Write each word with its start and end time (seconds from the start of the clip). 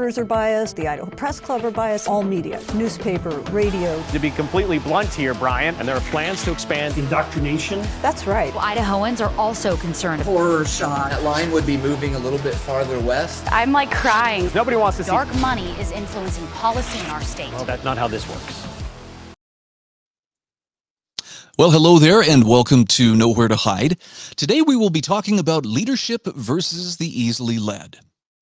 are 0.00 0.24
biased, 0.24 0.76
the 0.76 0.88
Idaho 0.88 1.10
Press 1.10 1.40
Club 1.40 1.62
are 1.62 1.70
biased, 1.70 2.08
all 2.08 2.22
media, 2.22 2.58
newspaper, 2.74 3.30
radio. 3.52 4.02
To 4.12 4.18
be 4.18 4.30
completely 4.30 4.78
blunt 4.78 5.12
here, 5.12 5.34
Brian, 5.34 5.74
and 5.74 5.86
there 5.86 5.94
are 5.94 6.00
plans 6.10 6.42
to 6.44 6.52
expand 6.52 6.96
indoctrination. 6.96 7.80
That's 8.00 8.26
right. 8.26 8.52
Well, 8.54 8.64
Idahoans 8.64 9.20
are 9.20 9.34
also 9.38 9.76
concerned. 9.76 10.22
Horror 10.22 10.64
shot. 10.64 11.10
That 11.10 11.22
line 11.22 11.50
would 11.52 11.66
be 11.66 11.76
moving 11.76 12.14
a 12.14 12.18
little 12.18 12.38
bit 12.38 12.54
farther 12.54 12.98
west. 13.00 13.46
I'm 13.52 13.72
like 13.72 13.90
crying. 13.90 14.50
Nobody 14.54 14.76
wants 14.78 14.96
to 14.96 15.04
Dark 15.04 15.28
see. 15.28 15.32
Dark 15.34 15.42
money 15.42 15.72
is 15.72 15.92
influencing 15.92 16.46
policy 16.48 16.98
in 16.98 17.06
our 17.06 17.20
state. 17.20 17.52
Well, 17.52 17.64
that's 17.64 17.84
not 17.84 17.98
how 17.98 18.08
this 18.08 18.26
works. 18.28 18.66
Well, 21.58 21.70
hello 21.70 21.98
there, 21.98 22.22
and 22.22 22.48
welcome 22.48 22.86
to 22.86 23.14
Nowhere 23.14 23.48
to 23.48 23.56
Hide. 23.56 23.98
Today 24.36 24.62
we 24.62 24.76
will 24.76 24.88
be 24.88 25.02
talking 25.02 25.38
about 25.38 25.66
leadership 25.66 26.24
versus 26.24 26.96
the 26.96 27.06
easily 27.06 27.58
led. 27.58 27.98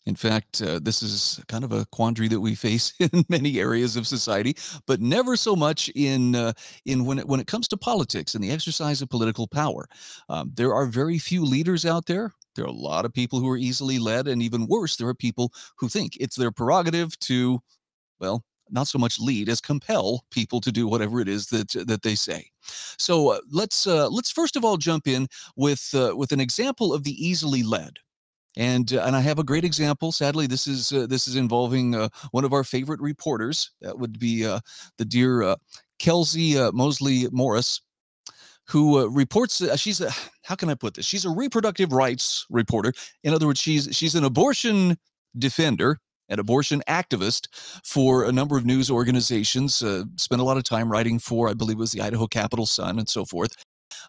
In 0.09 0.17
fact, 0.17 0.63
uh, 0.63 0.81
this 0.83 1.03
is 1.03 1.39
kind 1.49 1.65
of 1.65 1.71
a 1.71 1.85
quandary 1.93 2.29
that 2.29 2.41
we 2.41 2.55
face 2.55 2.95
in 2.99 3.27
many 3.29 3.61
areas 3.61 3.95
of 3.95 4.07
society, 4.07 4.57
but 4.87 5.03
never 5.03 5.37
so 5.37 5.55
much 5.55 5.91
in 5.95 6.35
uh, 6.35 6.55
in 6.87 7.05
when 7.05 7.19
it 7.19 7.29
when 7.29 7.41
it 7.41 7.47
comes 7.47 7.69
to 7.69 7.77
politics 7.77 8.35
and 8.35 8.43
the 8.43 8.51
exercise 8.51 9.03
of 9.03 9.11
political 9.11 9.47
power. 9.47 9.87
Um, 10.31 10.51
there 10.55 10.73
are 10.73 10.87
very 10.87 11.19
few 11.19 11.45
leaders 11.45 11.85
out 11.85 12.07
there. 12.07 12.33
There 12.57 12.65
are 12.65 12.69
a 12.69 12.73
lot 12.73 13.05
of 13.05 13.13
people 13.13 13.39
who 13.39 13.51
are 13.51 13.59
easily 13.59 13.99
led, 13.99 14.29
and 14.29 14.43
even 14.43 14.67
worse, 14.67 14.97
there 14.97 15.09
are 15.09 15.15
people 15.15 15.53
who 15.77 15.91
think 15.91 16.17
it's 16.19 16.37
their 16.37 16.51
prerogative 16.51 17.19
to, 17.21 17.61
well, 18.19 18.43
not 18.71 18.89
so 18.89 18.99
much 18.99 19.21
lead 19.21 19.51
as 19.51 19.61
compel 19.61 20.25
people 20.31 20.63
to 20.63 20.73
do 20.73 20.89
whatever 20.89 21.21
it 21.21 21.29
is 21.29 21.49
that 21.49 21.69
that 21.87 22.03
they 22.03 22.15
say. 22.15 22.47
So 22.99 23.33
uh, 23.33 23.41
let's 23.53 23.87
uh, 23.87 24.09
let's 24.09 24.31
first 24.31 24.57
of 24.57 24.65
all 24.65 24.79
jump 24.79 25.07
in 25.07 25.27
with 25.55 25.91
uh, 25.93 26.17
with 26.17 26.33
an 26.33 26.41
example 26.41 26.95
of 26.95 27.05
the 27.05 27.13
easily 27.13 27.63
led. 27.63 27.99
And, 28.57 28.93
uh, 28.93 29.03
and 29.05 29.15
I 29.15 29.21
have 29.21 29.39
a 29.39 29.45
great 29.45 29.65
example. 29.65 30.11
Sadly, 30.11 30.47
this 30.47 30.67
is 30.67 30.93
uh, 30.93 31.07
this 31.07 31.29
is 31.29 31.37
involving 31.37 31.95
uh, 31.95 32.09
one 32.33 32.45
of 32.45 32.53
our 32.53 32.65
favorite 32.65 33.01
reporters. 33.01 33.71
That 33.83 33.99
would 33.99 34.19
be 34.19 34.43
the 34.43 35.05
dear 35.05 35.57
Kelcie 36.01 36.73
Moseley 36.73 37.29
Morris, 37.31 37.81
who 38.67 39.09
reports. 39.09 39.63
she's 39.81 40.01
a 40.01 40.11
how 40.43 40.55
can 40.55 40.71
I 40.71 40.75
put 40.75 40.95
this? 40.95 41.07
She's 41.07 41.25
a 41.25 41.31
reproductive 41.31 41.93
rights 41.93 42.47
reporter. 42.51 42.93
In 43.23 43.33
other 43.35 43.47
words, 43.47 43.61
she's 43.61 43.89
she's 43.93 44.15
an 44.15 44.25
abortion 44.25 44.97
defender 45.39 45.99
an 46.29 46.39
abortion 46.39 46.83
activist 46.89 47.49
for 47.85 48.25
a 48.25 48.33
number 48.33 48.57
of 48.57 48.67
news 48.67 48.91
organizations. 48.91 49.83
Uh, 49.83 50.05
spent 50.17 50.41
a 50.41 50.45
lot 50.45 50.57
of 50.57 50.65
time 50.65 50.91
writing 50.91 51.19
for, 51.19 51.49
I 51.49 51.55
believe, 51.55 51.77
it 51.77 51.81
was 51.81 51.93
the 51.93 52.03
Idaho 52.03 52.27
Capital 52.27 52.67
Sun 52.67 52.99
and 52.99 53.09
so 53.09 53.25
forth. 53.25 53.53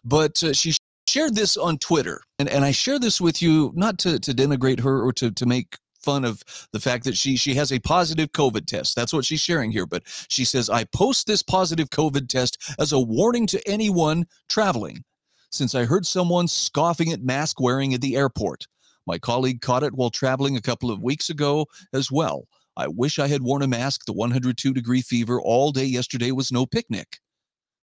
But 0.04 0.42
uh, 0.42 0.52
she 0.52 0.74
shared 1.10 1.34
this 1.34 1.56
on 1.56 1.78
Twitter, 1.78 2.22
and, 2.38 2.48
and 2.48 2.64
I 2.64 2.70
share 2.70 2.98
this 2.98 3.20
with 3.20 3.42
you 3.42 3.72
not 3.74 3.98
to, 4.00 4.20
to 4.20 4.32
denigrate 4.32 4.80
her 4.80 5.02
or 5.02 5.12
to, 5.14 5.32
to 5.32 5.46
make 5.46 5.76
fun 6.00 6.24
of 6.24 6.42
the 6.72 6.80
fact 6.80 7.04
that 7.04 7.16
she 7.16 7.36
she 7.36 7.54
has 7.54 7.72
a 7.72 7.78
positive 7.80 8.32
COVID 8.32 8.66
test. 8.66 8.96
That's 8.96 9.12
what 9.12 9.24
she's 9.24 9.40
sharing 9.40 9.70
here. 9.70 9.86
But 9.86 10.04
she 10.28 10.44
says, 10.44 10.70
I 10.70 10.84
post 10.84 11.26
this 11.26 11.42
positive 11.42 11.90
COVID 11.90 12.28
test 12.28 12.74
as 12.78 12.92
a 12.92 13.00
warning 13.00 13.46
to 13.48 13.60
anyone 13.68 14.26
traveling, 14.48 15.04
since 15.50 15.74
I 15.74 15.84
heard 15.84 16.06
someone 16.06 16.48
scoffing 16.48 17.12
at 17.12 17.22
mask 17.22 17.60
wearing 17.60 17.92
at 17.92 18.00
the 18.00 18.16
airport. 18.16 18.66
My 19.06 19.18
colleague 19.18 19.60
caught 19.60 19.82
it 19.82 19.94
while 19.94 20.10
traveling 20.10 20.56
a 20.56 20.62
couple 20.62 20.90
of 20.90 21.02
weeks 21.02 21.28
ago 21.28 21.66
as 21.92 22.10
well. 22.10 22.46
I 22.76 22.86
wish 22.86 23.18
I 23.18 23.26
had 23.26 23.42
worn 23.42 23.62
a 23.62 23.68
mask. 23.68 24.04
The 24.04 24.12
102 24.12 24.72
degree 24.72 25.02
fever 25.02 25.40
all 25.40 25.72
day 25.72 25.84
yesterday 25.84 26.30
was 26.30 26.52
no 26.52 26.66
picnic. 26.66 27.18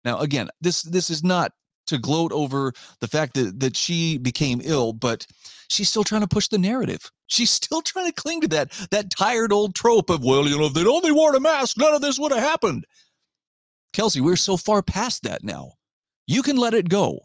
Now, 0.05 0.19
again, 0.19 0.51
this 0.61 0.83
this 0.83 1.09
is 1.09 1.25
not 1.25 1.53
to 1.87 1.99
gloat 1.99 2.33
over 2.33 2.73
the 3.01 3.09
fact 3.09 3.35
that 3.35 3.61
that 3.61 3.77
she 3.77 4.19
became 4.19 4.61
ill, 4.65 4.93
but 4.93 5.27
she's 5.69 5.89
still 5.89 6.05
trying 6.05 6.23
to 6.23 6.29
push 6.29 6.49
the 6.49 6.59
narrative. 6.59 7.11
She's 7.27 7.51
still 7.51 7.81
trying 7.81 8.07
to 8.07 8.13
cling 8.13 8.43
to 8.43 8.49
that 8.49 8.71
that 8.91 9.11
tired 9.11 9.51
old 9.51 9.75
trope 9.75 10.11
of, 10.11 10.23
well, 10.23 10.47
you 10.47 10.59
know, 10.59 10.67
if 10.67 10.75
they'd 10.75 10.87
only 10.87 11.11
worn 11.11 11.35
a 11.35 11.41
mask, 11.41 11.79
none 11.79 11.95
of 11.95 12.03
this 12.03 12.19
would 12.19 12.33
have 12.33 12.43
happened. 12.43 12.85
Kelcie, 13.95 14.21
we're 14.21 14.37
so 14.37 14.59
far 14.59 14.83
past 14.83 15.23
that 15.23 15.43
now. 15.43 15.73
You 16.27 16.43
can 16.43 16.59
let 16.59 16.75
it 16.75 16.91
go. 16.91 17.21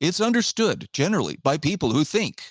It's 0.00 0.20
understood 0.20 0.88
generally 0.92 1.36
by 1.42 1.58
people 1.58 1.90
who 1.90 2.04
think 2.04 2.42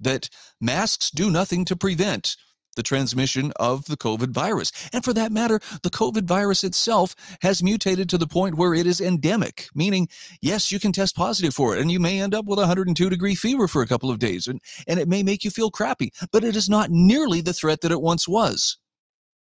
that 0.00 0.28
masks 0.60 1.10
do 1.10 1.30
nothing 1.30 1.64
to 1.66 1.76
prevent 1.76 2.36
the 2.74 2.82
transmission 2.82 3.52
of 3.56 3.84
the 3.86 3.96
COVID 3.96 4.30
virus. 4.30 4.72
And 4.92 5.04
for 5.04 5.12
that 5.14 5.32
matter, 5.32 5.60
the 5.82 5.90
COVID 5.90 6.24
virus 6.24 6.64
itself 6.64 7.14
has 7.42 7.62
mutated 7.62 8.08
to 8.10 8.18
the 8.18 8.26
point 8.26 8.56
where 8.56 8.74
it 8.74 8.86
is 8.86 9.00
endemic, 9.00 9.68
meaning, 9.74 10.08
yes, 10.40 10.70
you 10.70 10.78
can 10.78 10.92
test 10.92 11.16
positive 11.16 11.54
for 11.54 11.74
it 11.74 11.80
and 11.80 11.90
you 11.90 12.00
may 12.00 12.20
end 12.20 12.34
up 12.34 12.46
with 12.46 12.58
a 12.58 12.62
102 12.62 13.10
degree 13.10 13.34
fever 13.34 13.68
for 13.68 13.82
a 13.82 13.86
couple 13.86 14.10
of 14.10 14.18
days 14.18 14.46
and, 14.46 14.60
and 14.86 14.98
it 14.98 15.08
may 15.08 15.22
make 15.22 15.44
you 15.44 15.50
feel 15.50 15.70
crappy, 15.70 16.12
but 16.32 16.44
it 16.44 16.56
is 16.56 16.68
not 16.68 16.90
nearly 16.90 17.40
the 17.40 17.52
threat 17.52 17.80
that 17.80 17.92
it 17.92 18.00
once 18.00 18.28
was. 18.28 18.78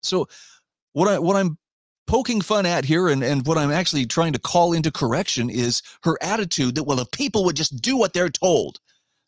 So, 0.03 0.29
what, 0.93 1.09
I, 1.09 1.19
what 1.19 1.37
I'm 1.37 1.59
poking 2.07 2.41
fun 2.41 2.67
at 2.67 2.85
here 2.85 3.09
and, 3.09 3.23
and 3.23 3.47
what 3.47 3.59
I'm 3.59 3.71
actually 3.71 4.07
trying 4.07 4.33
to 4.33 4.39
call 4.39 4.73
into 4.73 4.91
correction 4.91 5.51
is 5.51 5.83
her 6.03 6.17
attitude 6.23 6.75
that, 6.77 6.85
well, 6.85 7.01
if 7.01 7.11
people 7.11 7.45
would 7.45 7.57
just 7.57 7.81
do 7.83 7.97
what 7.97 8.13
they're 8.15 8.31
told. 8.31 8.79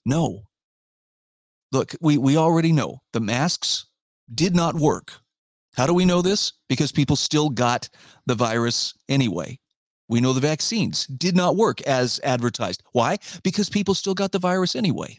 No, 0.06 0.44
Look, 1.72 1.94
we, 2.00 2.18
we 2.18 2.36
already 2.36 2.72
know 2.72 3.02
the 3.12 3.20
masks 3.20 3.86
did 4.34 4.54
not 4.54 4.74
work. 4.74 5.12
How 5.76 5.86
do 5.86 5.94
we 5.94 6.04
know 6.04 6.22
this? 6.22 6.52
Because 6.68 6.92
people 6.92 7.16
still 7.16 7.48
got 7.48 7.88
the 8.26 8.34
virus 8.34 8.94
anyway. 9.08 9.58
We 10.08 10.20
know 10.20 10.32
the 10.32 10.40
vaccines 10.40 11.06
did 11.06 11.36
not 11.36 11.56
work 11.56 11.80
as 11.82 12.20
advertised. 12.24 12.82
Why? 12.92 13.18
Because 13.44 13.70
people 13.70 13.94
still 13.94 14.14
got 14.14 14.32
the 14.32 14.40
virus 14.40 14.74
anyway. 14.74 15.18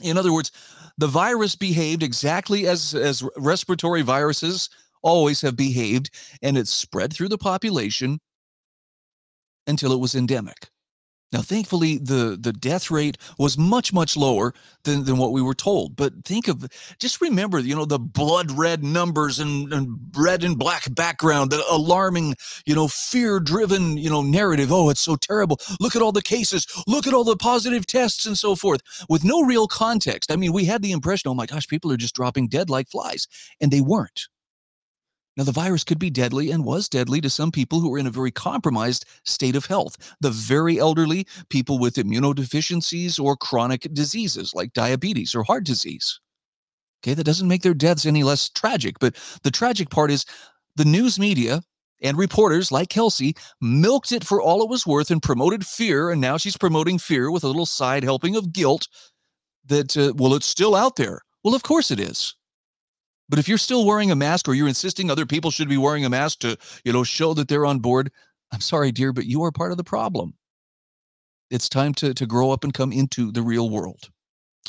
In 0.00 0.18
other 0.18 0.32
words, 0.32 0.50
the 0.98 1.06
virus 1.06 1.54
behaved 1.54 2.02
exactly 2.02 2.66
as, 2.66 2.94
as 2.94 3.22
respiratory 3.36 4.02
viruses 4.02 4.68
always 5.02 5.40
have 5.42 5.54
behaved, 5.54 6.10
and 6.42 6.58
it 6.58 6.66
spread 6.66 7.12
through 7.12 7.28
the 7.28 7.38
population 7.38 8.18
until 9.66 9.92
it 9.92 10.00
was 10.00 10.14
endemic. 10.14 10.70
Now, 11.32 11.40
thankfully, 11.40 11.98
the, 11.98 12.38
the 12.40 12.52
death 12.52 12.92
rate 12.92 13.18
was 13.38 13.58
much, 13.58 13.92
much 13.92 14.16
lower 14.16 14.54
than, 14.84 15.04
than 15.04 15.16
what 15.16 15.32
we 15.32 15.42
were 15.42 15.54
told. 15.54 15.96
But 15.96 16.24
think 16.24 16.46
of, 16.46 16.64
just 17.00 17.20
remember, 17.20 17.58
you 17.58 17.74
know, 17.74 17.84
the 17.84 17.98
blood 17.98 18.52
red 18.52 18.84
numbers 18.84 19.40
and, 19.40 19.72
and 19.72 19.98
red 20.16 20.44
and 20.44 20.56
black 20.56 20.94
background, 20.94 21.50
the 21.50 21.64
alarming, 21.68 22.36
you 22.66 22.74
know, 22.74 22.86
fear 22.86 23.40
driven, 23.40 23.96
you 23.96 24.08
know, 24.08 24.22
narrative. 24.22 24.70
Oh, 24.70 24.90
it's 24.90 25.00
so 25.00 25.16
terrible. 25.16 25.58
Look 25.80 25.96
at 25.96 26.02
all 26.02 26.12
the 26.12 26.22
cases. 26.22 26.66
Look 26.86 27.06
at 27.08 27.14
all 27.14 27.24
the 27.24 27.36
positive 27.36 27.84
tests 27.84 28.26
and 28.26 28.38
so 28.38 28.54
forth 28.54 28.82
with 29.08 29.24
no 29.24 29.42
real 29.42 29.66
context. 29.66 30.30
I 30.30 30.36
mean, 30.36 30.52
we 30.52 30.66
had 30.66 30.82
the 30.82 30.92
impression, 30.92 31.30
oh 31.30 31.34
my 31.34 31.46
gosh, 31.46 31.66
people 31.66 31.90
are 31.90 31.96
just 31.96 32.14
dropping 32.14 32.46
dead 32.46 32.70
like 32.70 32.88
flies, 32.88 33.26
and 33.60 33.72
they 33.72 33.80
weren't. 33.80 34.28
Now, 35.36 35.44
the 35.44 35.52
virus 35.52 35.82
could 35.82 35.98
be 35.98 36.10
deadly 36.10 36.50
and 36.52 36.64
was 36.64 36.88
deadly 36.88 37.20
to 37.20 37.30
some 37.30 37.50
people 37.50 37.80
who 37.80 37.90
were 37.90 37.98
in 37.98 38.06
a 38.06 38.10
very 38.10 38.30
compromised 38.30 39.04
state 39.24 39.56
of 39.56 39.66
health. 39.66 39.96
The 40.20 40.30
very 40.30 40.78
elderly, 40.78 41.26
people 41.48 41.78
with 41.78 41.96
immunodeficiencies 41.96 43.18
or 43.18 43.36
chronic 43.36 43.82
diseases 43.92 44.54
like 44.54 44.72
diabetes 44.72 45.34
or 45.34 45.42
heart 45.42 45.64
disease. 45.64 46.20
Okay, 47.02 47.14
that 47.14 47.24
doesn't 47.24 47.48
make 47.48 47.62
their 47.62 47.74
deaths 47.74 48.06
any 48.06 48.22
less 48.22 48.48
tragic. 48.48 48.98
But 49.00 49.16
the 49.42 49.50
tragic 49.50 49.90
part 49.90 50.10
is 50.10 50.24
the 50.76 50.84
news 50.84 51.18
media 51.18 51.62
and 52.00 52.16
reporters 52.16 52.70
like 52.70 52.88
Kelcie 52.88 53.36
milked 53.60 54.12
it 54.12 54.24
for 54.24 54.40
all 54.40 54.62
it 54.62 54.68
was 54.68 54.86
worth 54.86 55.10
and 55.10 55.22
promoted 55.22 55.66
fear. 55.66 56.10
And 56.10 56.20
now 56.20 56.36
she's 56.36 56.56
promoting 56.56 56.98
fear 56.98 57.30
with 57.30 57.44
a 57.44 57.48
little 57.48 57.66
side 57.66 58.04
helping 58.04 58.36
of 58.36 58.52
guilt 58.52 58.88
that, 59.66 59.96
uh, 59.96 60.12
well, 60.16 60.34
it's 60.34 60.46
still 60.46 60.74
out 60.74 60.96
there. 60.96 61.20
Well, 61.42 61.54
of 61.54 61.62
course 61.62 61.90
it 61.90 61.98
is. 61.98 62.34
But 63.28 63.38
if 63.38 63.48
you're 63.48 63.58
still 63.58 63.86
wearing 63.86 64.10
a 64.10 64.16
mask 64.16 64.48
or 64.48 64.54
you're 64.54 64.68
insisting 64.68 65.10
other 65.10 65.26
people 65.26 65.50
should 65.50 65.68
be 65.68 65.78
wearing 65.78 66.04
a 66.04 66.10
mask 66.10 66.40
to, 66.40 66.56
you 66.84 66.92
know, 66.92 67.04
show 67.04 67.34
that 67.34 67.48
they're 67.48 67.66
on 67.66 67.78
board, 67.78 68.10
I'm 68.52 68.60
sorry, 68.60 68.92
dear, 68.92 69.12
but 69.12 69.26
you 69.26 69.42
are 69.44 69.52
part 69.52 69.70
of 69.72 69.78
the 69.78 69.84
problem. 69.84 70.34
It's 71.50 71.68
time 71.68 71.94
to, 71.94 72.14
to 72.14 72.26
grow 72.26 72.50
up 72.50 72.64
and 72.64 72.74
come 72.74 72.92
into 72.92 73.32
the 73.32 73.42
real 73.42 73.70
world. 73.70 74.10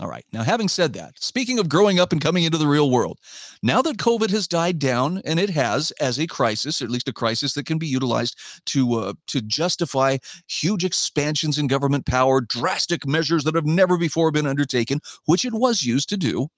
All 0.01 0.09
right. 0.09 0.25
Now, 0.33 0.43
having 0.43 0.67
said 0.67 0.91
that, 0.93 1.13
speaking 1.17 1.57
of 1.57 1.69
growing 1.69 2.01
up 2.01 2.11
and 2.11 2.21
coming 2.21 2.43
into 2.43 2.57
the 2.57 2.67
real 2.67 2.91
world, 2.91 3.17
now 3.63 3.81
that 3.81 3.95
COVID 3.95 4.29
has 4.31 4.45
died 4.45 4.77
down, 4.77 5.21
and 5.23 5.39
it 5.39 5.49
has 5.51 5.91
as 6.01 6.19
a 6.19 6.27
crisis, 6.27 6.81
or 6.81 6.85
at 6.85 6.91
least 6.91 7.07
a 7.07 7.13
crisis 7.13 7.53
that 7.53 7.65
can 7.65 7.77
be 7.77 7.87
utilized 7.87 8.37
to 8.65 8.95
uh, 8.95 9.13
to 9.27 9.41
justify 9.41 10.17
huge 10.47 10.83
expansions 10.83 11.57
in 11.57 11.67
government 11.67 12.05
power, 12.05 12.41
drastic 12.41 13.07
measures 13.07 13.45
that 13.45 13.55
have 13.55 13.65
never 13.65 13.97
before 13.97 14.31
been 14.31 14.47
undertaken, 14.47 14.99
which 15.27 15.45
it 15.45 15.53
was 15.53 15.85
used 15.85 16.09
to 16.09 16.17
do. 16.17 16.49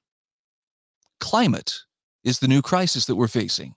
Climate 1.19 1.83
is 2.27 2.39
the 2.39 2.47
new 2.47 2.62
crisis 2.62 3.06
that 3.06 3.15
we're 3.15 3.27
facing. 3.27 3.74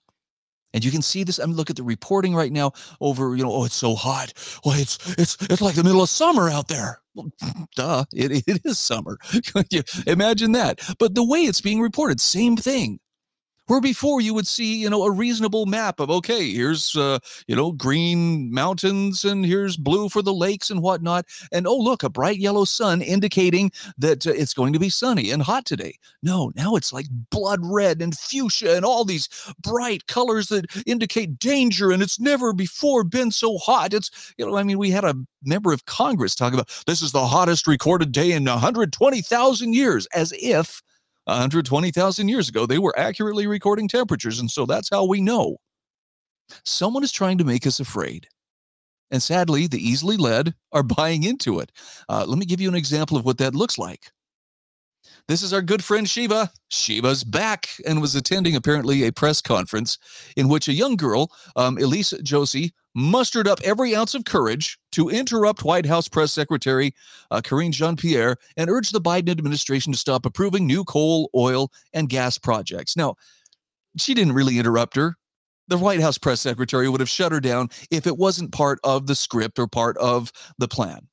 And 0.73 0.85
you 0.85 0.91
can 0.91 1.03
see 1.03 1.25
this. 1.25 1.41
I 1.41 1.47
mean, 1.47 1.57
look 1.57 1.71
at 1.71 1.77
the 1.77 1.83
reporting 1.83 2.35
right 2.35 2.53
now 2.53 2.73
over, 3.01 3.35
you 3.35 3.43
know, 3.43 3.53
oh, 3.53 3.65
it's 3.65 3.75
so 3.75 3.95
hot. 3.95 4.33
Well, 4.65 4.79
it's 4.79 4.99
it's 5.19 5.37
it's 5.43 5.61
like 5.61 5.75
the 5.75 5.83
middle 5.83 6.03
of 6.03 6.09
summer 6.09 6.49
out 6.49 6.69
there. 6.69 7.01
Well, 7.15 7.33
duh, 7.77 8.05
it, 8.13 8.45
it 8.47 8.61
is 8.65 8.79
summer. 8.79 9.19
Imagine 10.07 10.53
that. 10.53 10.81
But 10.99 11.15
the 11.15 11.25
way 11.25 11.41
it's 11.41 11.61
being 11.61 11.81
reported, 11.81 12.21
same 12.21 12.57
thing. 12.57 13.01
Where 13.71 13.81
before 13.81 14.21
you 14.21 14.35
would 14.35 14.49
see, 14.49 14.75
you 14.75 14.91
know, 14.91 15.05
a 15.05 15.11
reasonable 15.13 15.65
map 15.65 16.01
of, 16.01 16.11
okay, 16.11 16.51
here's, 16.53 16.97
uh, 16.97 17.21
you 17.47 17.55
know, 17.55 17.71
green 17.71 18.53
mountains 18.53 19.25
and 19.25 19.47
here's 19.47 19.77
blue 19.77 20.09
for 20.09 20.23
the 20.23 20.35
lakes 20.35 20.71
and 20.71 20.83
whatnot. 20.83 21.25
And 21.53 21.69
oh, 21.69 21.77
look, 21.77 22.03
a 22.03 22.11
bright 22.11 22.39
yellow 22.39 22.65
sun 22.65 23.01
indicating 23.01 23.71
that 23.97 24.27
uh, 24.27 24.33
it's 24.33 24.55
going 24.55 24.73
to 24.73 24.81
be 24.81 24.89
sunny 24.89 25.31
and 25.31 25.41
hot 25.41 25.67
today. 25.67 25.95
No, 26.21 26.51
now 26.57 26.75
it's 26.75 26.93
like 26.93 27.07
blood 27.31 27.61
red 27.63 28.03
and 28.03 28.19
fuchsia 28.19 28.75
and 28.75 28.85
all 28.85 29.05
these 29.05 29.29
bright 29.63 30.09
colors 30.09 30.49
that 30.49 30.67
indicate 30.85 31.39
danger. 31.39 31.93
And 31.93 32.03
it's 32.03 32.19
never 32.19 32.53
before 32.53 33.05
been 33.05 33.31
so 33.31 33.57
hot. 33.57 33.95
It's, 33.95 34.35
you 34.37 34.45
know, 34.45 34.57
I 34.57 34.65
mean, 34.65 34.79
we 34.79 34.91
had 34.91 35.05
a 35.05 35.15
member 35.45 35.73
of 35.73 35.87
Congress 35.87 36.35
talk 36.35 36.55
about 36.55 36.69
this 36.89 37.03
is 37.03 37.13
the 37.13 37.25
hottest 37.25 37.69
recorded 37.69 38.11
day 38.11 38.33
in 38.33 38.47
120,000 38.47 39.73
years, 39.75 40.07
as 40.07 40.33
if 40.37 40.83
120,000 41.25 42.29
years 42.29 42.49
ago, 42.49 42.67
they 42.67 42.79
were 42.79 42.99
accurately 42.99 43.47
recording 43.47 43.89
temperatures. 43.89 44.41
And 44.41 44.51
so 44.51 44.67
that's 44.67 44.91
how 44.91 45.05
we 45.05 45.21
know. 45.21 45.59
Someone 46.65 47.05
is 47.05 47.13
trying 47.13 47.39
to 47.39 47.45
make 47.45 47.67
us 47.67 47.81
afraid. 47.81 48.27
And 49.11 49.23
sadly, 49.23 49.67
the 49.67 49.79
easily 49.79 50.17
led 50.17 50.55
are 50.73 50.83
buying 50.83 51.25
into 51.25 51.59
it. 51.61 51.73
Uh, 52.09 52.25
let 52.27 52.39
me 52.39 52.47
give 52.47 52.61
you 52.61 52.69
an 52.69 52.75
example 52.77 53.17
of 53.17 53.25
what 53.25 53.39
that 53.39 53.55
looks 53.55 53.79
like. 53.79 54.11
This 55.29 55.43
is 55.43 55.53
our 55.53 55.63
good 55.63 55.83
friend 55.83 56.09
Shiva. 56.09 56.51
Shiva's 56.69 57.25
back 57.25 57.69
and 57.87 58.01
was 58.01 58.15
attending 58.15 58.57
apparently 58.57 59.05
a 59.05 59.13
press 59.13 59.41
conference 59.41 59.99
in 60.37 60.49
which 60.49 60.69
a 60.69 60.73
young 60.73 60.97
girl, 60.97 61.31
um, 61.57 61.79
Elise 61.79 62.13
Joshi, 62.23 62.73
mustered 62.95 63.47
up 63.47 63.61
every 63.65 63.95
ounce 63.95 64.15
of 64.15 64.25
courage 64.25 64.79
to 64.93 65.09
interrupt 65.09 65.65
White 65.65 65.87
House 65.87 66.09
Press 66.09 66.33
Secretary 66.33 66.95
uh, 67.31 67.41
Karine 67.41 67.73
Jean 67.73 67.97
Pierre 67.97 68.37
and 68.57 68.71
urge 68.71 68.91
the 68.91 69.01
Biden 69.01 69.31
administration 69.31 69.93
to 69.93 69.99
stop 69.99 70.27
approving 70.27 70.67
new 70.67 70.85
coal, 70.85 71.31
oil, 71.35 71.71
and 71.93 72.09
gas 72.09 72.39
projects. 72.39 72.97
Now, 72.97 73.15
she 73.97 74.15
didn't 74.15 74.35
really 74.35 74.59
interrupt 74.59 74.97
her. 74.97 75.17
The 75.69 75.79
White 75.79 76.01
House 76.01 76.19
press 76.19 76.41
secretary 76.41 76.89
would 76.89 77.01
have 77.01 77.09
shut 77.09 77.33
her 77.33 77.41
down 77.41 77.69
if 77.91 78.07
it 78.07 78.19
wasn't 78.19 78.53
part 78.53 78.81
of 78.83 79.07
the 79.07 79.15
script 79.15 79.59
or 79.59 79.69
part 79.69 79.97
of 79.99 80.33
the 80.59 80.69
plan. 80.69 81.07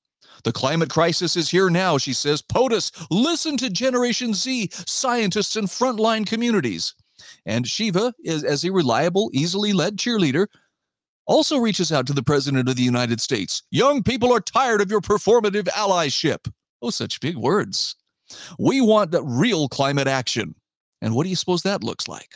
The 0.44 0.52
climate 0.52 0.90
crisis 0.90 1.36
is 1.36 1.50
here 1.50 1.70
now, 1.70 1.98
she 1.98 2.14
says. 2.14 2.42
POTUS, 2.42 2.92
listen 3.12 3.58
to 3.58 3.70
Generation 3.70 4.34
Z, 4.34 4.70
scientists, 4.72 5.56
and 5.56 5.68
frontline 5.68 6.26
communities. 6.26 6.96
And 7.46 7.68
Shiva 7.68 8.14
is 8.24 8.44
as 8.44 8.64
a 8.64 8.72
reliable, 8.72 9.30
easily 9.34 9.74
led 9.74 9.98
cheerleader 9.98 10.48
also 11.28 11.58
reaches 11.58 11.92
out 11.92 12.08
to 12.08 12.14
the 12.14 12.24
President 12.24 12.68
of 12.68 12.76
the 12.76 12.84
United 12.84 13.22
States. 13.22 13.64
Young 13.72 14.02
people 14.04 14.34
are 14.34 14.40
tired 14.40 14.82
of 14.82 14.90
your 14.90 15.02
performative 15.02 15.68
allyship. 15.70 16.52
Oh, 16.82 16.90
such 16.90 17.20
big 17.20 17.38
words. 17.38 17.96
We 18.60 18.82
want 18.82 19.16
real 19.22 19.70
climate 19.70 20.08
action. 20.08 20.56
And 21.02 21.14
what 21.14 21.24
do 21.24 21.30
you 21.30 21.36
suppose 21.36 21.64
that 21.64 21.84
looks 21.84 22.08
like? 22.08 22.30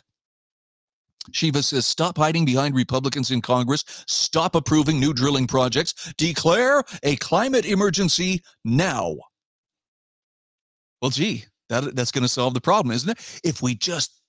Shiva 1.32 1.62
says, 1.62 1.86
stop 1.86 2.18
hiding 2.18 2.46
behind 2.46 2.76
Republicans 2.76 3.30
in 3.30 3.42
Congress, 3.42 3.84
stop 4.08 4.56
approving 4.56 5.00
new 5.00 5.14
drilling 5.14 5.46
projects, 5.48 6.14
declare 6.18 6.84
a 7.04 7.16
climate 7.18 7.66
emergency 7.66 8.42
now. 8.66 9.16
Well, 11.02 11.12
gee, 11.12 11.46
that, 11.70 11.96
that's 11.96 12.12
going 12.12 12.24
to 12.24 12.28
solve 12.28 12.54
the 12.54 12.62
problem, 12.62 12.94
isn't 12.96 13.10
it? 13.10 13.42
If 13.44 13.62
we 13.62 13.76
just 13.76 14.20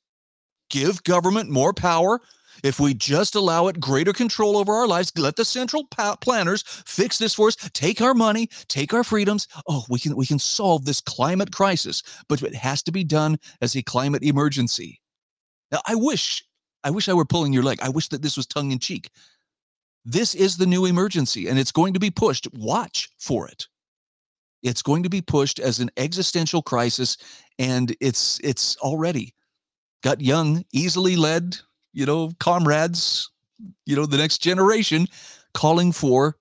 give 0.71 1.03
government 1.05 1.51
more 1.51 1.73
power, 1.73 2.21
if 2.63 2.79
we 2.81 2.95
just 2.95 3.35
allow 3.35 3.69
it 3.69 3.81
greater 3.81 4.13
control 4.13 4.57
over 4.57 4.73
our 4.73 4.87
lives, 4.87 5.13
let 5.17 5.37
the 5.37 5.45
central 5.45 5.87
planners 6.21 6.63
fix 6.63 7.19
this 7.19 7.35
for 7.35 7.49
us, 7.49 7.57
take 7.73 8.01
our 8.01 8.15
money, 8.15 8.49
take 8.69 8.95
our 8.95 9.05
freedoms. 9.05 9.49
Oh, 9.69 9.85
we 9.89 9.99
can 9.99 10.17
we 10.17 10.27
can 10.27 10.39
solve 10.39 10.85
this 10.85 11.01
climate 11.01 11.53
crisis, 11.53 12.03
but 12.29 12.43
it 12.43 12.55
has 12.55 12.83
to 12.85 12.93
be 12.93 13.05
done 13.05 13.39
as 13.61 13.77
a 13.77 13.83
climate 13.83 14.23
emergency. 14.23 15.01
Now, 15.71 15.81
I 15.87 15.95
wish 15.95 16.45
I 16.85 16.91
wish 16.91 17.09
I 17.09 17.15
were 17.15 17.25
pulling 17.25 17.53
your 17.53 17.63
leg. 17.63 17.79
I 17.83 17.89
wish 17.89 18.09
that 18.09 18.23
this 18.23 18.37
was 18.37 18.47
tongue 18.47 18.73
in 18.73 18.79
cheek. 18.79 19.11
This 20.05 20.35
is 20.35 20.57
the 20.57 20.67
new 20.67 20.85
emergency 20.85 21.49
and 21.49 21.59
it's 21.59 21.73
going 21.73 21.95
to 21.95 22.01
be 22.01 22.11
pushed. 22.11 22.49
Watch 22.53 23.09
for 23.19 23.47
it. 23.47 23.69
It's 24.63 24.83
going 24.83 25.03
to 25.05 25.09
be 25.09 25.21
pushed 25.21 25.59
as 25.59 25.81
an 25.81 25.91
existential 25.97 26.63
crisis 26.63 27.17
and 27.59 27.95
it's 28.01 28.41
it's 28.43 28.77
already 28.79 29.35
got 30.03 30.21
young, 30.21 30.65
easily 30.73 31.17
led 31.17 31.57
you 31.93 32.07
know, 32.07 32.33
comrades, 32.41 33.31
you 33.87 33.97
know, 33.97 34.07
the 34.07 34.17
next 34.17 34.39
generation 34.39 35.07
calling 35.55 35.93
for 35.93 36.37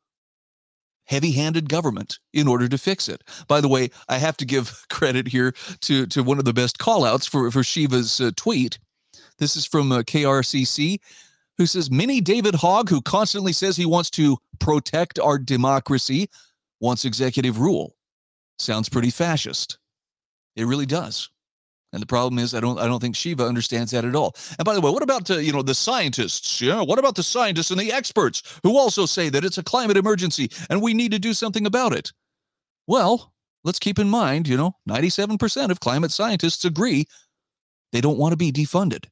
heavy 1.06 1.32
handed 1.32 1.68
government 1.68 2.20
in 2.34 2.48
order 2.48 2.70
to 2.70 2.78
fix 2.78 3.10
it. 3.10 3.22
By 3.48 3.60
the 3.60 3.68
way, 3.68 3.90
I 4.08 4.18
have 4.18 4.38
to 4.38 4.46
give 4.46 4.86
credit 4.90 5.28
here 5.28 5.54
to, 5.82 6.06
to 6.08 6.24
one 6.24 6.40
of 6.40 6.46
the 6.46 6.54
best 6.54 6.78
callouts 6.78 7.30
for, 7.30 7.52
for 7.52 7.64
Shiva's 7.64 8.22
uh, 8.22 8.32
tweet. 8.36 8.80
This 9.38 9.56
is 9.56 9.66
from 9.66 9.92
uh, 9.92 10.00
KRCC, 10.00 11.00
who 11.58 11.66
says 11.66 11.92
Mini 11.92 12.22
David 12.22 12.56
Hogg, 12.56 12.90
who 12.90 13.02
constantly 13.02 13.54
says 13.54 13.76
he 13.76 13.86
wants 13.86 14.10
to 14.12 14.38
protect 14.60 15.20
our 15.20 15.38
democracy, 15.38 16.30
wants 16.80 17.06
executive 17.06 17.60
rule. 17.60 17.96
Sounds 18.58 18.88
pretty 18.88 19.10
fascist. 19.10 19.80
It 20.56 20.66
really 20.66 20.86
does. 20.86 21.30
And 21.94 22.02
the 22.02 22.08
problem 22.08 22.40
is, 22.40 22.54
I 22.54 22.62
don't, 22.62 22.80
I 22.80 22.88
don't 22.88 23.02
think 23.02 23.16
Shiva 23.16 23.44
understands 23.46 23.92
that 23.92 24.06
at 24.06 24.16
all. 24.16 24.36
And 24.58 24.66
by 24.66 24.74
the 24.74 24.82
way, 24.82 24.92
what 24.92 25.04
about 25.04 25.30
uh, 25.30 25.38
you 25.38 25.52
know 25.52 25.62
the 25.62 25.76
scientists? 25.76 26.62
Yeah, 26.62 26.82
what 26.82 27.00
about 27.00 27.16
the 27.16 27.24
scientists 27.24 27.72
and 27.72 27.80
the 27.80 27.92
experts 27.92 28.60
who 28.64 28.78
also 28.78 29.06
say 29.06 29.30
that 29.30 29.44
it's 29.44 29.58
a 29.58 29.64
climate 29.64 29.98
emergency 29.98 30.50
and 30.70 30.82
we 30.82 30.94
need 30.94 31.12
to 31.12 31.20
do 31.20 31.34
something 31.34 31.66
about 31.66 31.94
it? 31.94 32.12
Well, 32.88 33.34
let's 33.64 33.80
keep 33.80 34.00
in 34.00 34.10
mind, 34.10 34.48
you 34.48 34.58
know, 34.58 34.74
97% 34.90 35.70
of 35.70 35.80
climate 35.80 36.12
scientists 36.12 36.66
agree 36.66 37.06
they 37.92 38.02
don't 38.02 38.18
want 38.18 38.32
to 38.32 38.38
be 38.38 38.52
defunded. 38.52 39.06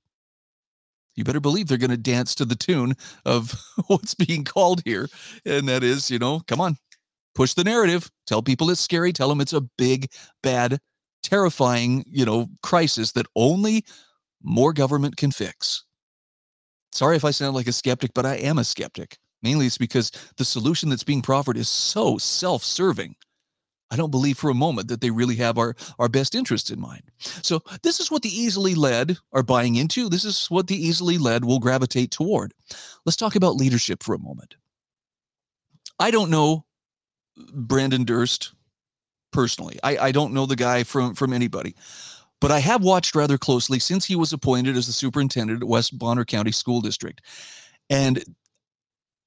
You 1.16 1.26
better 1.26 1.42
believe 1.42 1.68
they're 1.68 1.78
going 1.78 1.90
to 1.90 1.98
dance 1.98 2.34
to 2.36 2.46
the 2.46 2.56
tune 2.56 2.96
of 3.26 3.62
what's 3.88 4.16
being 4.16 4.46
called 4.46 4.81
here, 4.86 5.10
and 5.46 5.68
that 5.68 5.84
is, 5.84 6.10
you 6.10 6.18
know, 6.18 6.42
come 6.48 6.62
on, 6.62 6.78
push 7.36 7.54
the 7.54 7.64
narrative, 7.66 8.10
tell 8.26 8.42
people 8.42 8.70
it's 8.70 8.80
scary, 8.80 9.12
tell 9.12 9.28
them 9.28 9.42
it's 9.42 9.54
a 9.54 9.68
big 9.78 10.10
bad 10.42 10.80
terrifying, 11.24 12.04
you 12.07 12.25
know, 12.25 12.48
crisis 12.63 13.12
that 13.13 13.27
only 13.36 13.86
more 14.42 14.74
government 14.74 15.18
can 15.18 15.31
fix. 15.31 15.83
Sorry 16.92 17.16
if 17.16 17.25
I 17.25 17.31
sound 17.31 17.56
like 17.56 17.68
a 17.68 17.71
skeptic, 17.71 18.13
but 18.13 18.25
I 18.25 18.36
am 18.36 18.57
a 18.57 18.63
skeptic. 18.63 19.18
Mainly 19.42 19.68
it's 19.68 19.77
because 19.77 20.12
the 20.38 20.45
solution 20.45 20.89
that's 20.89 21.04
being 21.04 21.21
proffered 21.21 21.57
is 21.57 21.69
so 21.69 22.18
self-serving. 22.18 23.16
I 23.92 23.95
don't 23.95 24.12
believe 24.12 24.38
for 24.38 24.50
a 24.50 24.56
moment 24.56 24.88
that 24.89 25.01
they 25.01 25.10
really 25.10 25.36
have 25.38 25.57
our, 25.57 25.75
our 25.98 26.10
best 26.10 26.36
interests 26.36 26.69
in 26.69 26.80
mind. 26.80 27.04
So 27.18 27.62
this 27.81 28.00
is 28.00 28.12
what 28.12 28.21
the 28.21 28.30
easily 28.30 28.75
led 28.75 29.18
are 29.33 29.42
buying 29.42 29.75
into. 29.75 30.10
This 30.10 30.25
is 30.25 30.45
what 30.48 30.68
the 30.68 30.75
easily 30.75 31.18
led 31.18 31.44
will 31.44 31.60
gravitate 31.60 32.12
toward. 32.12 32.54
Let's 33.06 33.16
talk 33.16 33.36
about 33.36 33.56
leadership 33.56 34.04
for 34.04 34.13
a 34.13 34.19
moment. 34.19 34.56
I 36.00 36.12
don't 36.12 36.30
know 36.30 36.66
Brandon 37.54 38.04
Durst 38.04 38.54
personally. 39.31 39.80
I, 39.84 39.98
I 39.98 40.12
don't 40.12 40.34
know 40.34 40.46
the 40.46 40.56
guy 40.56 40.84
from 40.84 41.16
from 41.16 41.34
anybody, 41.34 41.76
but 42.40 42.52
I 42.52 42.60
have 42.60 42.84
watched 42.84 43.16
rather 43.16 43.38
closely 43.38 43.80
since 43.80 44.06
he 44.06 44.16
was 44.16 44.34
appointed 44.34 44.76
as 44.76 44.88
the 44.88 44.94
superintendent 44.94 45.62
at 45.62 45.68
West 45.68 45.98
Bonner 45.98 46.26
County 46.26 46.52
School 46.52 46.81
District, 46.81 47.21
and 47.90 48.24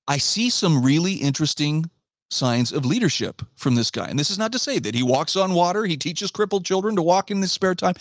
I 0.08 0.18
see 0.18 0.50
some 0.50 0.82
really 0.82 1.14
interesting 1.14 1.90
signs 2.32 2.72
of 2.72 2.84
leadership 2.84 3.42
from 3.56 3.74
this 3.74 3.90
guy. 3.90 4.08
And 4.08 4.18
this 4.18 4.30
is 4.30 4.38
not 4.38 4.52
to 4.52 4.58
say 4.58 4.78
that 4.78 4.94
he 4.94 5.02
walks 5.02 5.36
on 5.36 5.54
water, 5.54 5.84
he 5.84 5.96
teaches 5.96 6.30
crippled 6.30 6.64
children 6.64 6.96
to 6.96 7.02
walk 7.02 7.30
in 7.30 7.40
his 7.40 7.52
spare 7.52 7.74
time. 7.74 7.94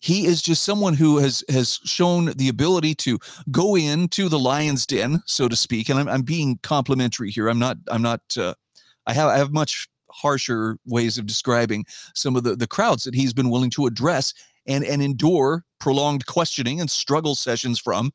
He 0.00 0.26
is 0.26 0.42
just 0.42 0.64
someone 0.64 0.94
who 0.94 1.18
has 1.18 1.44
has 1.48 1.78
shown 1.84 2.32
the 2.36 2.48
ability 2.48 2.96
to 2.96 3.20
go 3.52 3.76
into 3.76 4.28
the 4.28 4.38
lion's 4.38 4.84
den, 4.84 5.22
so 5.26 5.46
to 5.46 5.54
speak. 5.54 5.88
And 5.88 5.98
I'm, 6.00 6.08
I'm 6.08 6.22
being 6.22 6.58
complimentary 6.64 7.30
here. 7.30 7.48
I'm 7.48 7.60
not. 7.60 7.76
I'm 7.86 8.02
not. 8.02 8.20
Uh, 8.36 8.54
I 9.06 9.12
have 9.12 9.28
I 9.28 9.36
have 9.36 9.52
much 9.52 9.88
harsher 10.12 10.78
ways 10.86 11.18
of 11.18 11.26
describing 11.26 11.84
some 12.14 12.36
of 12.36 12.44
the, 12.44 12.56
the 12.56 12.66
crowds 12.66 13.04
that 13.04 13.14
he's 13.14 13.32
been 13.32 13.50
willing 13.50 13.70
to 13.70 13.86
address 13.86 14.34
and, 14.66 14.84
and 14.84 15.02
endure 15.02 15.64
prolonged 15.80 16.26
questioning 16.26 16.80
and 16.80 16.90
struggle 16.90 17.34
sessions 17.34 17.78
from. 17.78 18.12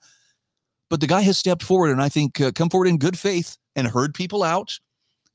But 0.90 1.02
the 1.02 1.08
guy 1.08 1.22
has 1.22 1.38
stepped 1.38 1.64
forward 1.64 1.92
and 1.92 2.02
I 2.02 2.10
think 2.10 2.40
uh, 2.40 2.52
come 2.52 2.70
forward 2.70 2.88
in 2.88 2.98
good 2.98 3.20
faith 3.20 3.58
and 3.76 3.88
heard 3.88 4.14
people 4.14 4.44
out 4.44 4.80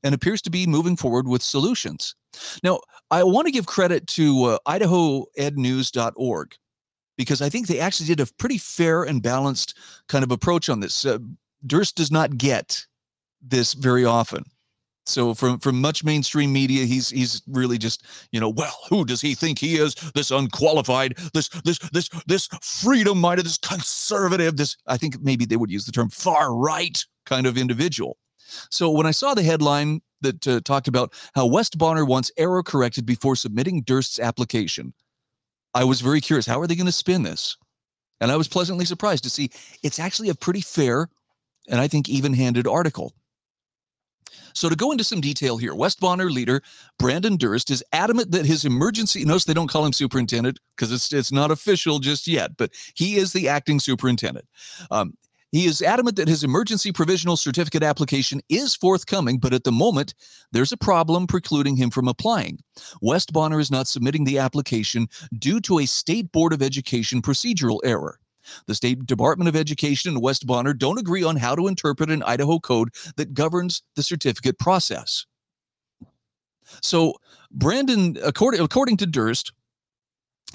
and 0.03 0.13
appears 0.13 0.41
to 0.43 0.49
be 0.49 0.67
moving 0.67 0.97
forward 0.97 1.27
with 1.27 1.41
solutions. 1.41 2.15
Now, 2.63 2.79
I 3.11 3.23
want 3.23 3.45
to 3.47 3.51
give 3.51 3.67
credit 3.67 4.07
to 4.07 4.43
uh, 4.45 4.57
IdahoEdNews.org 4.67 6.55
because 7.17 7.41
I 7.41 7.49
think 7.49 7.67
they 7.67 7.79
actually 7.79 8.07
did 8.07 8.19
a 8.19 8.33
pretty 8.37 8.57
fair 8.57 9.03
and 9.03 9.21
balanced 9.21 9.77
kind 10.09 10.23
of 10.23 10.31
approach 10.31 10.67
on 10.69 10.79
this. 10.79 11.05
Uh, 11.05 11.19
Durst 11.65 11.95
does 11.95 12.11
not 12.11 12.37
get 12.37 12.85
this 13.41 13.73
very 13.73 14.03
often. 14.03 14.43
So 15.05 15.33
from 15.33 15.59
from 15.59 15.81
much 15.81 16.03
mainstream 16.03 16.53
media, 16.53 16.85
he's 16.85 17.09
he's 17.09 17.41
really 17.47 17.77
just 17.77 18.05
you 18.31 18.39
know, 18.39 18.49
well, 18.49 18.77
who 18.89 19.05
does 19.05 19.21
he 19.21 19.35
think 19.35 19.59
he 19.59 19.75
is? 19.75 19.95
This 20.15 20.31
unqualified, 20.31 21.17
this 21.33 21.49
this 21.65 21.79
this 21.91 22.09
this 22.27 22.47
freedom 22.61 23.19
minded, 23.19 23.45
this 23.45 23.57
conservative, 23.57 24.57
this 24.57 24.77
I 24.87 24.97
think 24.97 25.21
maybe 25.21 25.45
they 25.45 25.57
would 25.57 25.71
use 25.71 25.85
the 25.85 25.91
term 25.91 26.09
far 26.09 26.55
right 26.55 27.03
kind 27.25 27.45
of 27.45 27.57
individual. 27.57 28.17
So 28.69 28.89
when 28.91 29.05
I 29.05 29.11
saw 29.11 29.33
the 29.33 29.43
headline 29.43 30.01
that 30.21 30.47
uh, 30.47 30.61
talked 30.63 30.87
about 30.87 31.13
how 31.35 31.47
West 31.47 31.77
Bonner 31.77 32.05
wants 32.05 32.31
error 32.37 32.63
corrected 32.63 33.05
before 33.05 33.35
submitting 33.35 33.81
Durst's 33.81 34.19
application, 34.19 34.93
I 35.73 35.83
was 35.83 36.01
very 36.01 36.21
curious. 36.21 36.45
How 36.45 36.61
are 36.61 36.67
they 36.67 36.75
going 36.75 36.85
to 36.85 36.91
spin 36.91 37.23
this? 37.23 37.57
And 38.21 38.31
I 38.31 38.37
was 38.37 38.47
pleasantly 38.47 38.85
surprised 38.85 39.23
to 39.25 39.29
see 39.29 39.49
it's 39.81 39.99
actually 39.99 40.29
a 40.29 40.35
pretty 40.35 40.61
fair 40.61 41.09
and 41.67 41.79
I 41.79 41.87
think 41.87 42.09
even 42.09 42.33
handed 42.33 42.67
article. 42.67 43.13
So, 44.53 44.69
to 44.69 44.75
go 44.75 44.91
into 44.91 45.03
some 45.03 45.21
detail 45.21 45.57
here, 45.57 45.75
West 45.75 45.99
Bonner 45.99 46.29
leader 46.29 46.61
Brandon 46.97 47.37
Durst 47.37 47.71
is 47.71 47.83
adamant 47.91 48.31
that 48.31 48.45
his 48.45 48.65
emergency, 48.65 49.25
notice 49.25 49.45
they 49.45 49.53
don't 49.53 49.69
call 49.69 49.85
him 49.85 49.93
superintendent 49.93 50.59
because 50.75 50.91
it's, 50.91 51.11
it's 51.11 51.31
not 51.31 51.51
official 51.51 51.99
just 51.99 52.27
yet, 52.27 52.57
but 52.57 52.71
he 52.95 53.15
is 53.15 53.33
the 53.33 53.47
acting 53.47 53.79
superintendent. 53.79 54.45
Um, 54.91 55.13
he 55.53 55.65
is 55.65 55.83
adamant 55.83 56.15
that 56.15 56.27
his 56.27 56.43
emergency 56.43 56.91
provisional 56.91 57.37
certificate 57.37 57.83
application 57.83 58.41
is 58.49 58.75
forthcoming, 58.75 59.37
but 59.37 59.53
at 59.53 59.63
the 59.63 59.71
moment, 59.71 60.15
there's 60.51 60.71
a 60.71 60.77
problem 60.77 61.27
precluding 61.27 61.75
him 61.75 61.91
from 61.91 62.07
applying. 62.07 62.57
West 63.01 63.31
Bonner 63.31 63.59
is 63.59 63.69
not 63.69 63.87
submitting 63.87 64.23
the 64.23 64.39
application 64.39 65.07
due 65.37 65.61
to 65.61 65.77
a 65.77 65.85
State 65.85 66.31
Board 66.31 66.53
of 66.53 66.63
Education 66.63 67.21
procedural 67.21 67.79
error. 67.83 68.19
The 68.67 68.75
State 68.75 69.05
Department 69.05 69.47
of 69.47 69.55
Education 69.55 70.11
and 70.11 70.21
West 70.21 70.45
Bonner 70.45 70.73
don't 70.73 70.99
agree 70.99 71.23
on 71.23 71.35
how 71.35 71.55
to 71.55 71.67
interpret 71.67 72.09
an 72.09 72.23
Idaho 72.23 72.59
code 72.59 72.89
that 73.15 73.33
governs 73.33 73.81
the 73.95 74.03
certificate 74.03 74.59
process. 74.59 75.25
So, 76.81 77.15
Brandon, 77.51 78.17
according, 78.23 78.61
according 78.61 78.97
to 78.97 79.05
Durst, 79.05 79.51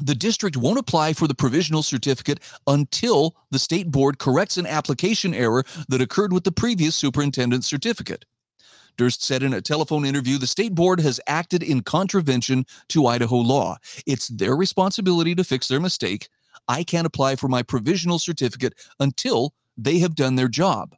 the 0.00 0.14
district 0.14 0.56
won't 0.56 0.78
apply 0.78 1.12
for 1.12 1.26
the 1.26 1.34
provisional 1.34 1.82
certificate 1.82 2.40
until 2.66 3.36
the 3.50 3.58
state 3.58 3.90
board 3.90 4.18
corrects 4.18 4.56
an 4.56 4.66
application 4.66 5.34
error 5.34 5.64
that 5.88 6.00
occurred 6.00 6.32
with 6.32 6.44
the 6.44 6.52
previous 6.52 6.94
superintendent's 6.94 7.66
certificate. 7.66 8.24
Durst 8.96 9.22
said 9.22 9.42
in 9.42 9.54
a 9.54 9.62
telephone 9.62 10.04
interview 10.04 10.38
the 10.38 10.46
state 10.46 10.74
board 10.74 11.00
has 11.00 11.20
acted 11.26 11.62
in 11.62 11.82
contravention 11.82 12.66
to 12.88 13.06
Idaho 13.06 13.36
law. 13.36 13.76
It's 14.06 14.28
their 14.28 14.56
responsibility 14.56 15.34
to 15.36 15.44
fix 15.44 15.68
their 15.68 15.80
mistake. 15.80 16.28
I 16.68 16.84
can't 16.84 17.06
apply 17.06 17.36
for 17.36 17.48
my 17.48 17.62
provisional 17.62 18.18
certificate 18.18 18.74
until 19.00 19.54
they 19.76 19.98
have 19.98 20.14
done 20.14 20.36
their 20.36 20.48
job. 20.48 20.94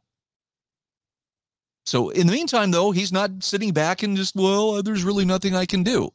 So, 1.85 2.09
in 2.09 2.27
the 2.27 2.33
meantime, 2.33 2.69
though, 2.71 2.91
he's 2.91 3.11
not 3.11 3.43
sitting 3.43 3.71
back 3.71 4.03
and 4.03 4.15
just, 4.15 4.35
well, 4.35 4.83
there's 4.83 5.03
really 5.03 5.25
nothing 5.25 5.55
I 5.55 5.65
can 5.65 5.81
do. 5.81 6.09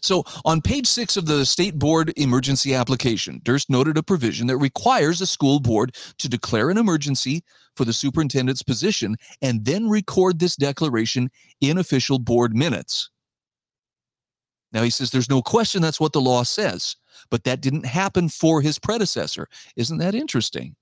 So, 0.00 0.24
on 0.44 0.60
page 0.60 0.88
six 0.88 1.16
of 1.16 1.26
the 1.26 1.46
state 1.46 1.78
board 1.78 2.12
emergency 2.16 2.74
application, 2.74 3.40
Durst 3.44 3.70
noted 3.70 3.96
a 3.96 4.02
provision 4.02 4.48
that 4.48 4.56
requires 4.58 5.20
a 5.20 5.26
school 5.26 5.60
board 5.60 5.94
to 6.18 6.28
declare 6.28 6.68
an 6.68 6.78
emergency 6.78 7.44
for 7.76 7.84
the 7.84 7.92
superintendent's 7.92 8.62
position 8.62 9.16
and 9.40 9.64
then 9.64 9.88
record 9.88 10.40
this 10.40 10.56
declaration 10.56 11.30
in 11.60 11.78
official 11.78 12.18
board 12.18 12.56
minutes. 12.56 13.08
Now, 14.74 14.82
he 14.82 14.90
says 14.90 15.10
there's 15.10 15.30
no 15.30 15.40
question 15.40 15.80
that's 15.80 16.00
what 16.00 16.12
the 16.12 16.20
law 16.20 16.42
says, 16.42 16.96
but 17.30 17.44
that 17.44 17.62
didn't 17.62 17.86
happen 17.86 18.28
for 18.28 18.60
his 18.60 18.78
predecessor. 18.78 19.48
Isn't 19.76 19.98
that 19.98 20.14
interesting? 20.14 20.76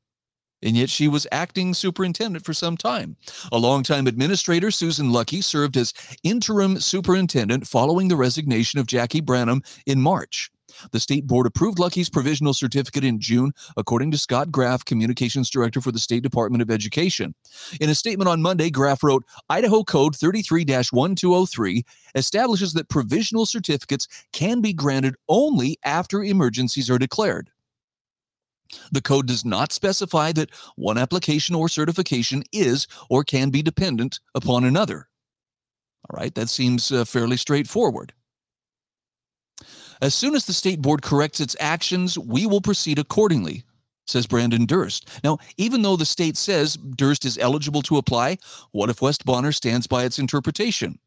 and 0.62 0.76
yet 0.76 0.88
she 0.88 1.08
was 1.08 1.26
acting 1.32 1.74
superintendent 1.74 2.44
for 2.44 2.54
some 2.54 2.76
time. 2.76 3.16
A 3.50 3.58
longtime 3.58 4.06
administrator, 4.06 4.70
Susan 4.70 5.08
Luckey, 5.08 5.42
served 5.42 5.76
as 5.76 5.92
interim 6.22 6.80
superintendent 6.80 7.66
following 7.66 8.08
the 8.08 8.16
resignation 8.16 8.78
of 8.78 8.86
Jackie 8.86 9.20
Branham 9.20 9.62
in 9.86 10.00
March. 10.00 10.50
The 10.90 11.00
state 11.00 11.26
board 11.26 11.46
approved 11.46 11.78
Luckey's 11.78 12.10
provisional 12.10 12.54
certificate 12.54 13.04
in 13.04 13.20
June, 13.20 13.52
according 13.76 14.10
to 14.12 14.18
Scott 14.18 14.50
Graf, 14.50 14.84
communications 14.84 15.50
director 15.50 15.80
for 15.80 15.92
the 15.92 15.98
State 15.98 16.22
Department 16.22 16.62
of 16.62 16.70
Education. 16.70 17.34
In 17.80 17.90
a 17.90 17.94
statement 17.94 18.28
on 18.28 18.42
Monday, 18.42 18.70
Graf 18.70 19.02
wrote 19.02 19.24
Idaho 19.48 19.82
Code 19.82 20.16
33 20.16 20.64
1203 20.64 21.84
establishes 22.14 22.72
that 22.72 22.88
provisional 22.88 23.46
certificates 23.46 24.08
can 24.32 24.60
be 24.60 24.72
granted 24.72 25.14
only 25.28 25.78
after 25.84 26.22
emergencies 26.22 26.90
are 26.90 26.98
declared. 26.98 27.50
The 28.90 29.02
code 29.02 29.26
does 29.26 29.44
not 29.44 29.72
specify 29.72 30.32
that 30.32 30.50
one 30.76 30.98
application 30.98 31.54
or 31.54 31.68
certification 31.68 32.42
is 32.52 32.86
or 33.10 33.24
can 33.24 33.50
be 33.50 33.62
dependent 33.62 34.20
upon 34.34 34.64
another. 34.64 35.08
All 36.10 36.18
right, 36.18 36.34
that 36.34 36.48
seems 36.48 36.90
uh, 36.90 37.04
fairly 37.04 37.36
straightforward. 37.36 38.12
As 40.02 40.16
soon 40.16 40.34
as 40.34 40.46
the 40.46 40.52
state 40.52 40.82
board 40.82 41.00
corrects 41.00 41.38
its 41.38 41.54
actions, 41.60 42.18
we 42.18 42.44
will 42.44 42.60
proceed 42.60 42.98
accordingly, 42.98 43.62
says 44.04 44.26
Brandon 44.26 44.66
Durst. 44.66 45.08
Now, 45.22 45.38
even 45.58 45.82
though 45.82 45.94
the 45.94 46.04
state 46.04 46.36
says 46.36 46.76
Durst 46.76 47.24
is 47.24 47.38
eligible 47.38 47.82
to 47.82 47.98
apply, 47.98 48.38
what 48.72 48.90
if 48.90 49.00
West 49.00 49.24
Bonner 49.24 49.52
stands 49.52 49.86
by 49.86 50.04
its 50.04 50.18
interpretation? 50.18 50.98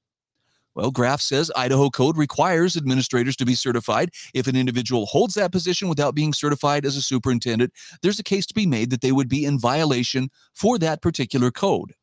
Well, 0.76 0.92
Graf 0.92 1.20
says 1.20 1.52
Idaho 1.58 1.90
code 1.90 2.16
requires 2.16 2.78
administrators 2.78 3.36
to 3.36 3.46
be 3.46 3.54
certified. 3.54 4.12
If 4.34 4.48
an 4.48 4.56
individual 4.56 5.06
holds 5.08 5.34
that 5.34 5.52
position 5.52 5.90
without 5.90 6.16
being 6.16 6.32
certified 6.32 6.86
as 6.86 6.96
a 6.96 7.02
superintendent, 7.02 7.74
there's 8.02 8.20
a 8.20 8.24
case 8.24 8.46
to 8.46 8.54
be 8.54 8.66
made 8.66 8.92
that 8.92 9.02
they 9.02 9.12
would 9.12 9.28
be 9.28 9.44
in 9.44 9.60
violation 9.60 10.30
for 10.54 10.78
that 10.80 11.02
particular 11.02 11.52
code. 11.52 11.94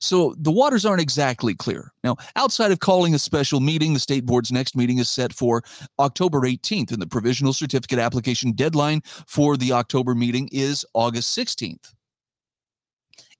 So 0.00 0.34
the 0.38 0.52
waters 0.52 0.84
aren't 0.84 1.00
exactly 1.00 1.54
clear. 1.54 1.92
Now, 2.04 2.16
outside 2.36 2.72
of 2.72 2.80
calling 2.80 3.14
a 3.14 3.18
special 3.18 3.60
meeting, 3.60 3.94
the 3.94 4.00
state 4.00 4.26
board's 4.26 4.52
next 4.52 4.76
meeting 4.76 4.98
is 4.98 5.08
set 5.08 5.32
for 5.32 5.62
October 5.98 6.40
18th, 6.40 6.92
and 6.92 7.02
the 7.02 7.06
provisional 7.06 7.52
certificate 7.52 7.98
application 7.98 8.52
deadline 8.52 9.02
for 9.26 9.56
the 9.56 9.72
October 9.72 10.14
meeting 10.14 10.48
is 10.52 10.84
August 10.94 11.36
16th. 11.36 11.94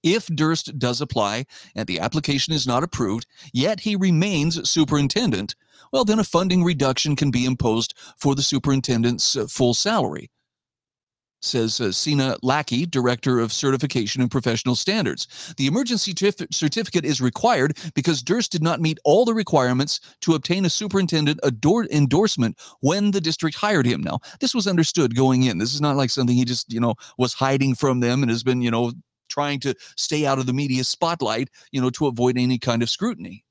If 0.03 0.27
Durst 0.27 0.77
does 0.77 0.99
apply 0.99 1.45
and 1.75 1.87
the 1.87 2.01
application 2.01 2.53
is 2.53 2.67
not 2.67 2.83
approved, 2.83 3.25
yet 3.53 3.79
he 3.79 3.95
remains 3.95 4.69
superintendent, 4.69 5.55
well, 5.93 6.03
then 6.03 6.19
a 6.19 6.25
funding 6.25 6.63
reduction 6.63 7.15
can 7.15 7.31
be 7.31 7.45
imposed 7.45 7.93
for 8.17 8.35
the 8.35 8.41
superintendent's 8.41 9.37
full 9.49 9.73
salary 9.73 10.29
says 11.43 11.79
uh, 11.81 11.91
Sina 11.91 12.37
Lackey, 12.41 12.85
Director 12.85 13.39
of 13.39 13.51
Certification 13.51 14.21
and 14.21 14.31
Professional 14.31 14.75
Standards. 14.75 15.53
The 15.57 15.67
emergency 15.67 16.13
tif- 16.13 16.53
certificate 16.53 17.05
is 17.05 17.21
required 17.21 17.77
because 17.93 18.21
Durst 18.21 18.51
did 18.51 18.63
not 18.63 18.81
meet 18.81 18.99
all 19.03 19.25
the 19.25 19.33
requirements 19.33 19.99
to 20.21 20.35
obtain 20.35 20.65
a 20.65 20.69
superintendent 20.69 21.39
ador- 21.43 21.87
endorsement 21.91 22.59
when 22.81 23.11
the 23.11 23.21
district 23.21 23.57
hired 23.57 23.85
him. 23.85 24.01
Now, 24.01 24.19
this 24.39 24.55
was 24.55 24.67
understood 24.67 25.15
going 25.15 25.43
in. 25.43 25.57
This 25.57 25.73
is 25.73 25.81
not 25.81 25.95
like 25.95 26.09
something 26.09 26.35
he 26.35 26.45
just, 26.45 26.71
you 26.71 26.79
know, 26.79 26.95
was 27.17 27.33
hiding 27.33 27.75
from 27.75 27.99
them 27.99 28.23
and 28.23 28.29
has 28.29 28.43
been, 28.43 28.61
you 28.61 28.71
know, 28.71 28.93
trying 29.29 29.59
to 29.61 29.73
stay 29.97 30.25
out 30.25 30.39
of 30.39 30.45
the 30.45 30.53
media 30.53 30.83
spotlight, 30.83 31.49
you 31.71 31.81
know, 31.81 31.89
to 31.89 32.07
avoid 32.07 32.37
any 32.37 32.59
kind 32.59 32.83
of 32.83 32.89
scrutiny. 32.89 33.43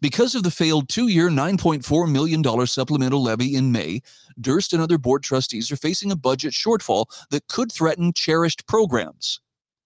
Because 0.00 0.34
of 0.34 0.42
the 0.42 0.50
failed 0.50 0.88
two 0.88 1.08
year, 1.08 1.28
$9.4 1.28 2.10
million 2.10 2.66
supplemental 2.66 3.22
levy 3.22 3.54
in 3.54 3.72
May, 3.72 4.00
Durst 4.40 4.72
and 4.72 4.82
other 4.82 4.98
board 4.98 5.22
trustees 5.22 5.70
are 5.70 5.76
facing 5.76 6.12
a 6.12 6.16
budget 6.16 6.52
shortfall 6.52 7.06
that 7.30 7.48
could 7.48 7.72
threaten 7.72 8.12
cherished 8.12 8.66
programs. 8.66 9.40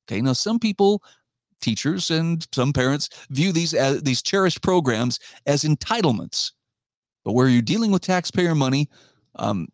Okay, 0.07 0.21
now 0.21 0.33
some 0.33 0.59
people, 0.59 1.03
teachers 1.61 2.11
and 2.11 2.47
some 2.53 2.73
parents, 2.73 3.11
view 3.31 3.53
these, 3.53 3.75
as, 3.75 4.03
these 4.03 4.23
cherished 4.23 4.62
programs 4.62 5.21
as 5.47 5.62
entitlements. 5.62 6.53
But 7.25 7.33
where 7.33 7.49
you're 7.49 7.62
dealing 7.62 7.93
with 7.93 8.03
taxpayer 8.03 8.55
money, 8.55 8.89
um, 9.37 9.69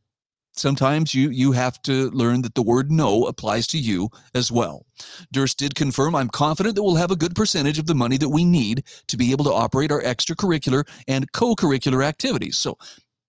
sometimes 0.57 1.15
you 1.15 1.31
you 1.31 1.53
have 1.53 1.81
to 1.83 2.11
learn 2.11 2.43
that 2.43 2.55
the 2.55 2.63
word 2.63 2.91
no 2.91 3.27
applies 3.27 3.67
to 3.69 3.79
you 3.79 4.09
as 4.35 4.51
well. 4.51 4.87
Durst 5.33 5.59
did 5.59 5.75
confirm, 5.75 6.15
I'm 6.15 6.29
confident 6.29 6.75
that 6.75 6.83
we'll 6.83 6.97
have 6.97 7.11
a 7.11 7.17
good 7.17 7.35
percentage 7.35 7.79
of 7.79 7.87
the 7.87 7.95
money 7.95 8.17
that 8.19 8.29
we 8.29 8.45
need 8.45 8.85
to 9.09 9.17
be 9.17 9.31
able 9.33 9.45
to 9.45 9.53
operate 9.53 9.93
our 9.93 10.03
extracurricular 10.03 10.89
and 11.07 11.31
co-curricular 11.33 12.05
activities. 12.05 12.59
So 12.59 12.79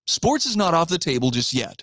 sports 0.06 0.46
is 0.46 0.56
not 0.56 0.74
off 0.74 0.88
the 0.88 0.98
table 0.98 1.30
just 1.30 1.52
yet. 1.52 1.82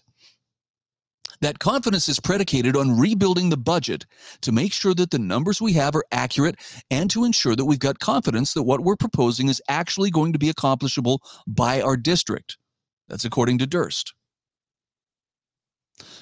That 1.42 1.60
confidence 1.60 2.10
is 2.10 2.20
predicated 2.20 2.76
on 2.76 2.98
rebuilding 2.98 3.50
the 3.50 3.58
budget 3.58 4.08
to 4.42 4.52
make 4.52 4.74
sure 4.74 4.96
that 4.96 5.12
the 5.12 5.20
numbers 5.20 5.62
we 5.62 5.74
have 5.74 5.96
are 5.96 6.06
accurate 6.12 6.56
and 6.90 7.08
to 7.12 7.24
ensure 7.24 7.56
that 7.56 7.66
we've 7.66 7.78
got 7.78 8.00
confidence 8.00 8.54
that 8.54 8.64
what 8.64 8.82
we're 8.82 8.96
proposing 8.96 9.48
is 9.48 9.62
actually 9.70 10.10
going 10.10 10.34
to 10.34 10.40
be 10.40 10.50
accomplishable 10.50 11.22
by 11.46 11.82
our 11.82 11.98
district. 11.98 12.58
That's 13.10 13.26
according 13.26 13.60
to 13.60 13.68
Durst. 13.68 14.15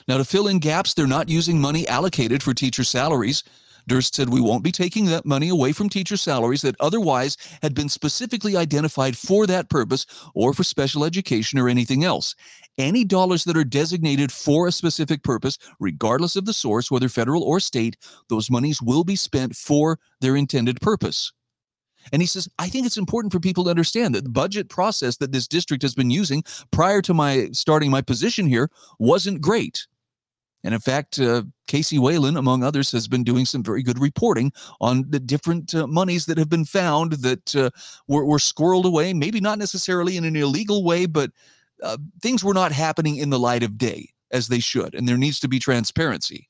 Now, 0.07 0.17
to 0.17 0.25
fill 0.25 0.47
in 0.47 0.59
gaps, 0.59 0.93
they're 0.93 1.07
not 1.07 1.29
using 1.29 1.59
money 1.59 1.87
allocated 1.87 2.43
for 2.43 2.53
teacher 2.53 2.83
salaries. 2.83 3.43
Durst 3.87 4.15
said 4.15 4.29
we 4.29 4.41
won't 4.41 4.63
be 4.63 4.71
taking 4.71 5.05
that 5.05 5.25
money 5.25 5.49
away 5.49 5.73
from 5.73 5.89
teacher 5.89 6.15
salaries 6.15 6.61
that 6.61 6.75
otherwise 6.79 7.37
had 7.61 7.73
been 7.73 7.89
specifically 7.89 8.55
identified 8.55 9.17
for 9.17 9.45
that 9.47 9.69
purpose 9.69 10.05
or 10.33 10.53
for 10.53 10.63
special 10.63 11.03
education 11.03 11.59
or 11.59 11.67
anything 11.67 12.03
else. 12.03 12.35
Any 12.77 13.03
dollars 13.03 13.43
that 13.43 13.57
are 13.57 13.63
designated 13.63 14.31
for 14.31 14.67
a 14.67 14.71
specific 14.71 15.23
purpose, 15.23 15.57
regardless 15.79 16.35
of 16.35 16.45
the 16.45 16.53
source, 16.53 16.89
whether 16.89 17.09
federal 17.09 17.43
or 17.43 17.59
state, 17.59 17.97
those 18.29 18.49
monies 18.49 18.81
will 18.81 19.03
be 19.03 19.15
spent 19.15 19.55
for 19.55 19.99
their 20.21 20.35
intended 20.35 20.79
purpose. 20.79 21.33
And 22.11 22.21
he 22.21 22.25
says, 22.25 22.49
I 22.59 22.67
think 22.67 22.85
it's 22.85 22.97
important 22.97 23.31
for 23.31 23.39
people 23.39 23.63
to 23.65 23.69
understand 23.69 24.13
that 24.15 24.23
the 24.23 24.29
budget 24.29 24.69
process 24.69 25.17
that 25.17 25.31
this 25.31 25.47
district 25.47 25.83
has 25.83 25.95
been 25.95 26.09
using 26.09 26.43
prior 26.71 27.01
to 27.01 27.13
my 27.13 27.49
starting 27.53 27.91
my 27.91 28.01
position 28.01 28.45
here 28.45 28.69
wasn't 28.99 29.41
great. 29.41 29.87
And 30.63 30.73
in 30.73 30.79
fact, 30.79 31.19
uh, 31.19 31.43
Casey 31.67 31.99
Whalen, 31.99 32.37
among 32.37 32.63
others, 32.63 32.91
has 32.91 33.07
been 33.07 33.23
doing 33.23 33.45
some 33.45 33.63
very 33.63 33.83
good 33.83 33.99
reporting 33.99 34.51
on 34.79 35.05
the 35.09 35.19
different 35.19 35.75
uh, 35.75 35.87
monies 35.87 36.25
that 36.27 36.37
have 36.37 36.49
been 36.49 36.65
found 36.65 37.13
that 37.13 37.55
uh, 37.55 37.69
were, 38.07 38.25
were 38.25 38.37
squirreled 38.37 38.85
away, 38.85 39.13
maybe 39.13 39.41
not 39.41 39.59
necessarily 39.59 40.15
in 40.15 40.23
an 40.23 40.35
illegal 40.35 40.83
way, 40.83 41.05
but 41.05 41.31
uh, 41.81 41.97
things 42.21 42.43
were 42.43 42.53
not 42.53 42.71
happening 42.71 43.17
in 43.17 43.29
the 43.29 43.39
light 43.39 43.63
of 43.63 43.77
day 43.77 44.09
as 44.31 44.47
they 44.47 44.59
should, 44.59 44.95
and 44.95 45.07
there 45.07 45.17
needs 45.17 45.39
to 45.41 45.47
be 45.47 45.59
transparency. 45.59 46.49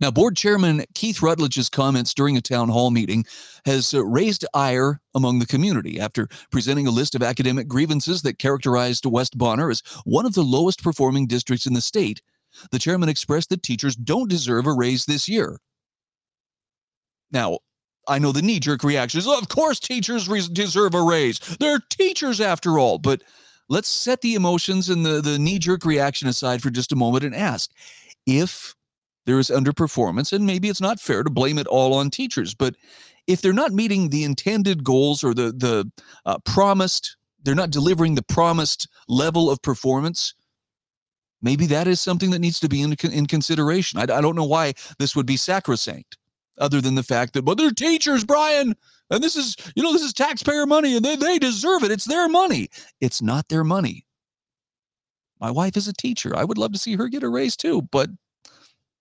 Now, 0.00 0.12
board 0.12 0.36
chairman 0.36 0.84
Keith 0.94 1.22
Rutledge's 1.22 1.68
comments 1.68 2.14
during 2.14 2.36
a 2.36 2.40
town 2.40 2.68
hall 2.68 2.92
meeting 2.92 3.24
has 3.64 3.92
uh, 3.92 4.04
raised 4.04 4.46
ire 4.54 5.00
among 5.14 5.40
the 5.40 5.46
community 5.46 5.98
after 5.98 6.28
presenting 6.52 6.86
a 6.86 6.92
list 6.92 7.16
of 7.16 7.22
academic 7.22 7.66
grievances 7.66 8.22
that 8.22 8.38
characterized 8.38 9.06
West 9.06 9.36
Bonner 9.36 9.70
as 9.70 9.82
one 10.04 10.24
of 10.24 10.34
the 10.34 10.44
lowest 10.44 10.84
performing 10.84 11.26
districts 11.26 11.66
in 11.66 11.72
the 11.72 11.80
state. 11.80 12.22
The 12.70 12.78
chairman 12.78 13.08
expressed 13.08 13.50
that 13.50 13.62
teachers 13.62 13.96
don't 13.96 14.28
deserve 14.28 14.66
a 14.66 14.72
raise 14.72 15.04
this 15.04 15.28
year. 15.28 15.58
Now, 17.30 17.58
I 18.08 18.18
know 18.18 18.32
the 18.32 18.42
knee 18.42 18.60
jerk 18.60 18.82
reaction 18.82 19.18
is, 19.18 19.26
of 19.26 19.48
course, 19.48 19.78
teachers 19.78 20.28
re- 20.28 20.48
deserve 20.52 20.94
a 20.94 21.02
raise. 21.02 21.38
They're 21.60 21.80
teachers 21.90 22.40
after 22.40 22.78
all. 22.78 22.98
But 22.98 23.22
let's 23.68 23.88
set 23.88 24.22
the 24.22 24.34
emotions 24.34 24.88
and 24.88 25.04
the, 25.04 25.20
the 25.20 25.38
knee 25.38 25.58
jerk 25.58 25.84
reaction 25.84 26.28
aside 26.28 26.62
for 26.62 26.70
just 26.70 26.92
a 26.92 26.96
moment 26.96 27.24
and 27.24 27.34
ask 27.34 27.70
if 28.26 28.74
there 29.26 29.38
is 29.38 29.50
underperformance, 29.50 30.32
and 30.32 30.46
maybe 30.46 30.70
it's 30.70 30.80
not 30.80 30.98
fair 30.98 31.22
to 31.22 31.28
blame 31.28 31.58
it 31.58 31.66
all 31.66 31.92
on 31.92 32.08
teachers, 32.08 32.54
but 32.54 32.74
if 33.26 33.42
they're 33.42 33.52
not 33.52 33.72
meeting 33.72 34.08
the 34.08 34.24
intended 34.24 34.82
goals 34.82 35.22
or 35.22 35.34
the, 35.34 35.52
the 35.52 35.90
uh, 36.24 36.38
promised, 36.46 37.14
they're 37.42 37.54
not 37.54 37.70
delivering 37.70 38.14
the 38.14 38.22
promised 38.22 38.88
level 39.06 39.50
of 39.50 39.60
performance, 39.60 40.32
maybe 41.42 41.66
that 41.66 41.86
is 41.86 42.00
something 42.00 42.30
that 42.30 42.40
needs 42.40 42.60
to 42.60 42.68
be 42.68 42.82
in, 42.82 42.94
in 43.10 43.26
consideration. 43.26 43.98
I, 43.98 44.02
I 44.02 44.20
don't 44.20 44.36
know 44.36 44.44
why 44.44 44.74
this 44.98 45.14
would 45.14 45.26
be 45.26 45.36
sacrosanct 45.36 46.16
other 46.58 46.80
than 46.80 46.94
the 46.94 47.02
fact 47.02 47.34
that, 47.34 47.42
but 47.42 47.56
they're 47.56 47.70
teachers, 47.70 48.24
Brian, 48.24 48.74
and 49.10 49.22
this 49.22 49.36
is, 49.36 49.56
you 49.74 49.82
know, 49.82 49.92
this 49.92 50.02
is 50.02 50.12
taxpayer 50.12 50.66
money 50.66 50.96
and 50.96 51.04
they, 51.04 51.16
they 51.16 51.38
deserve 51.38 51.84
it. 51.84 51.92
It's 51.92 52.04
their 52.04 52.28
money. 52.28 52.68
It's 53.00 53.22
not 53.22 53.48
their 53.48 53.64
money. 53.64 54.04
My 55.40 55.50
wife 55.50 55.76
is 55.76 55.86
a 55.86 55.92
teacher. 55.92 56.36
I 56.36 56.44
would 56.44 56.58
love 56.58 56.72
to 56.72 56.78
see 56.78 56.96
her 56.96 57.08
get 57.08 57.22
a 57.22 57.28
raise 57.28 57.56
too, 57.56 57.82
but 57.82 58.10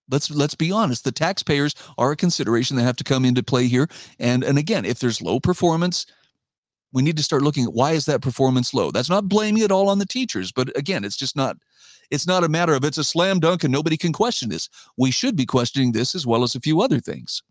let's 0.10 0.32
let's 0.32 0.56
be 0.56 0.72
honest 0.72 1.04
the 1.04 1.12
taxpayers 1.12 1.74
are 1.98 2.12
a 2.12 2.16
consideration 2.16 2.78
that 2.78 2.84
have 2.84 2.96
to 2.96 3.04
come 3.04 3.26
into 3.26 3.44
play 3.44 3.68
here 3.68 3.88
and 4.20 4.44
and 4.44 4.58
again 4.58 4.86
if 4.86 5.00
there's 5.00 5.22
low 5.22 5.40
performance 5.40 6.06
we 6.94 7.02
need 7.02 7.18
to 7.18 7.24
start 7.24 7.42
looking 7.42 7.66
at 7.66 7.74
why 7.74 7.92
is 7.92 8.06
that 8.06 8.22
performance 8.22 8.74
low 8.74 8.92
that's 8.92 9.10
not 9.10 9.28
blaming 9.28 9.64
it 9.64 9.72
all 9.72 9.90
on 9.90 10.00
the 10.00 10.06
teachers 10.06 10.52
but 10.52 10.76
again 10.78 11.04
it's 11.04 11.18
just 11.18 11.36
not 11.36 11.58
it's 12.12 12.28
not 12.28 12.44
a 12.44 12.50
matter 12.50 12.74
of 12.74 12.84
it's 12.84 12.98
a 12.98 13.04
slam 13.04 13.40
dunk 13.40 13.64
and 13.64 13.72
nobody 13.72 13.98
can 13.98 14.14
question 14.14 14.50
this 14.50 14.70
we 14.98 15.12
should 15.12 15.36
be 15.36 15.46
questioning 15.46 15.92
this 15.92 16.16
as 16.16 16.26
well 16.26 16.44
as 16.44 16.56
a 16.56 16.60
few 16.60 16.82
other 16.82 17.00
things 17.00 17.42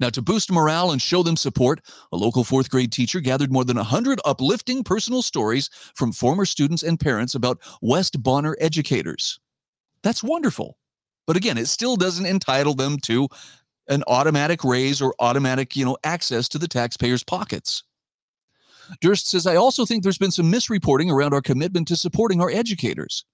now, 0.00 0.10
to 0.10 0.22
boost 0.22 0.50
morale 0.50 0.92
and 0.92 1.02
show 1.02 1.22
them 1.22 1.36
support, 1.36 1.80
a 2.12 2.16
local 2.16 2.44
fourth 2.44 2.70
grade 2.70 2.92
teacher 2.92 3.20
gathered 3.20 3.52
more 3.52 3.64
than 3.64 3.76
100 3.76 4.20
uplifting 4.24 4.82
personal 4.82 5.22
stories 5.22 5.68
from 5.94 6.12
former 6.12 6.44
students 6.44 6.82
and 6.82 6.98
parents 6.98 7.34
about 7.34 7.58
West 7.82 8.22
Bonner 8.22 8.56
educators. 8.60 9.38
That's 10.02 10.22
wonderful. 10.22 10.78
But 11.26 11.36
again, 11.36 11.58
it 11.58 11.66
still 11.66 11.96
doesn't 11.96 12.26
entitle 12.26 12.74
them 12.74 12.98
to 13.00 13.28
an 13.88 14.02
automatic 14.06 14.64
raise 14.64 15.02
or 15.02 15.14
automatic, 15.18 15.76
you 15.76 15.84
know, 15.84 15.96
access 16.04 16.48
to 16.48 16.58
the 16.58 16.68
taxpayers' 16.68 17.24
pockets. 17.24 17.82
Durst 19.00 19.28
says, 19.28 19.46
I 19.46 19.56
also 19.56 19.84
think 19.84 20.02
there's 20.02 20.18
been 20.18 20.30
some 20.30 20.50
misreporting 20.50 21.10
around 21.10 21.34
our 21.34 21.42
commitment 21.42 21.88
to 21.88 21.96
supporting 21.96 22.40
our 22.40 22.50
educators. 22.50 23.24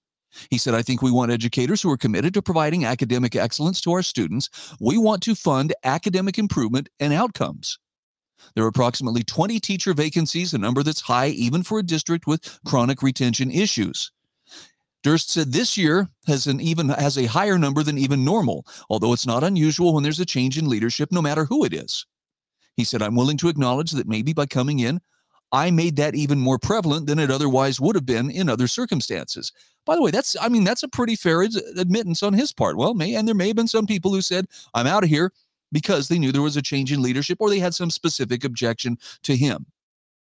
He 0.49 0.57
said, 0.57 0.73
I 0.73 0.81
think 0.81 1.01
we 1.01 1.11
want 1.11 1.31
educators 1.31 1.81
who 1.81 1.91
are 1.91 1.97
committed 1.97 2.33
to 2.33 2.41
providing 2.41 2.85
academic 2.85 3.35
excellence 3.35 3.79
to 3.81 3.91
our 3.93 4.03
students. 4.03 4.49
We 4.79 4.97
want 4.97 5.23
to 5.23 5.35
fund 5.35 5.73
academic 5.83 6.37
improvement 6.37 6.89
and 6.99 7.13
outcomes. 7.13 7.79
There 8.53 8.63
are 8.63 8.69
approximately 8.69 9.23
20 9.23 9.59
teacher 9.59 9.93
vacancies, 9.93 10.53
a 10.53 10.57
number 10.57 10.83
that's 10.83 11.01
high 11.01 11.29
even 11.29 11.63
for 11.63 11.79
a 11.79 11.83
district 11.83 12.27
with 12.27 12.59
chronic 12.65 13.01
retention 13.01 13.49
issues. 13.49 14.11
Durst 15.03 15.29
said 15.29 15.51
this 15.51 15.77
year 15.77 16.09
has 16.25 16.47
an 16.47 16.59
even 16.59 16.89
has 16.89 17.17
a 17.17 17.27
higher 17.27 17.59
number 17.59 17.83
than 17.83 17.97
even 17.97 18.25
normal, 18.25 18.65
although 18.89 19.13
it's 19.13 19.27
not 19.27 19.43
unusual 19.43 19.93
when 19.93 20.03
there's 20.03 20.19
a 20.19 20.25
change 20.25 20.57
in 20.57 20.67
leadership, 20.67 21.11
no 21.11 21.21
matter 21.21 21.45
who 21.45 21.63
it 21.63 21.73
is. 21.73 22.05
He 22.75 22.83
said, 22.83 23.01
I'm 23.01 23.15
willing 23.15 23.37
to 23.37 23.47
acknowledge 23.47 23.91
that 23.91 24.07
maybe 24.07 24.33
by 24.33 24.47
coming 24.47 24.79
in, 24.79 24.99
I 25.51 25.71
made 25.71 25.95
that 25.97 26.15
even 26.15 26.39
more 26.39 26.59
prevalent 26.59 27.07
than 27.07 27.19
it 27.19 27.31
otherwise 27.31 27.79
would 27.79 27.95
have 27.95 28.05
been 28.05 28.29
in 28.29 28.49
other 28.49 28.67
circumstances. 28.67 29.51
By 29.85 29.95
the 29.95 30.01
way, 30.01 30.11
that's 30.11 30.35
I 30.41 30.49
mean 30.49 30.63
that's 30.63 30.83
a 30.83 30.87
pretty 30.87 31.15
fair 31.15 31.41
admittance 31.41 32.23
on 32.23 32.33
his 32.33 32.51
part. 32.51 32.77
Well, 32.77 32.93
may 32.93 33.15
and 33.15 33.27
there 33.27 33.35
may 33.35 33.47
have 33.47 33.55
been 33.55 33.67
some 33.67 33.85
people 33.85 34.11
who 34.11 34.21
said, 34.21 34.47
"I'm 34.73 34.87
out 34.87 35.03
of 35.03 35.09
here," 35.09 35.31
because 35.71 36.07
they 36.07 36.19
knew 36.19 36.31
there 36.31 36.41
was 36.41 36.57
a 36.57 36.61
change 36.61 36.91
in 36.91 37.01
leadership 37.01 37.37
or 37.39 37.49
they 37.49 37.59
had 37.59 37.75
some 37.75 37.89
specific 37.89 38.43
objection 38.43 38.97
to 39.23 39.35
him. 39.35 39.65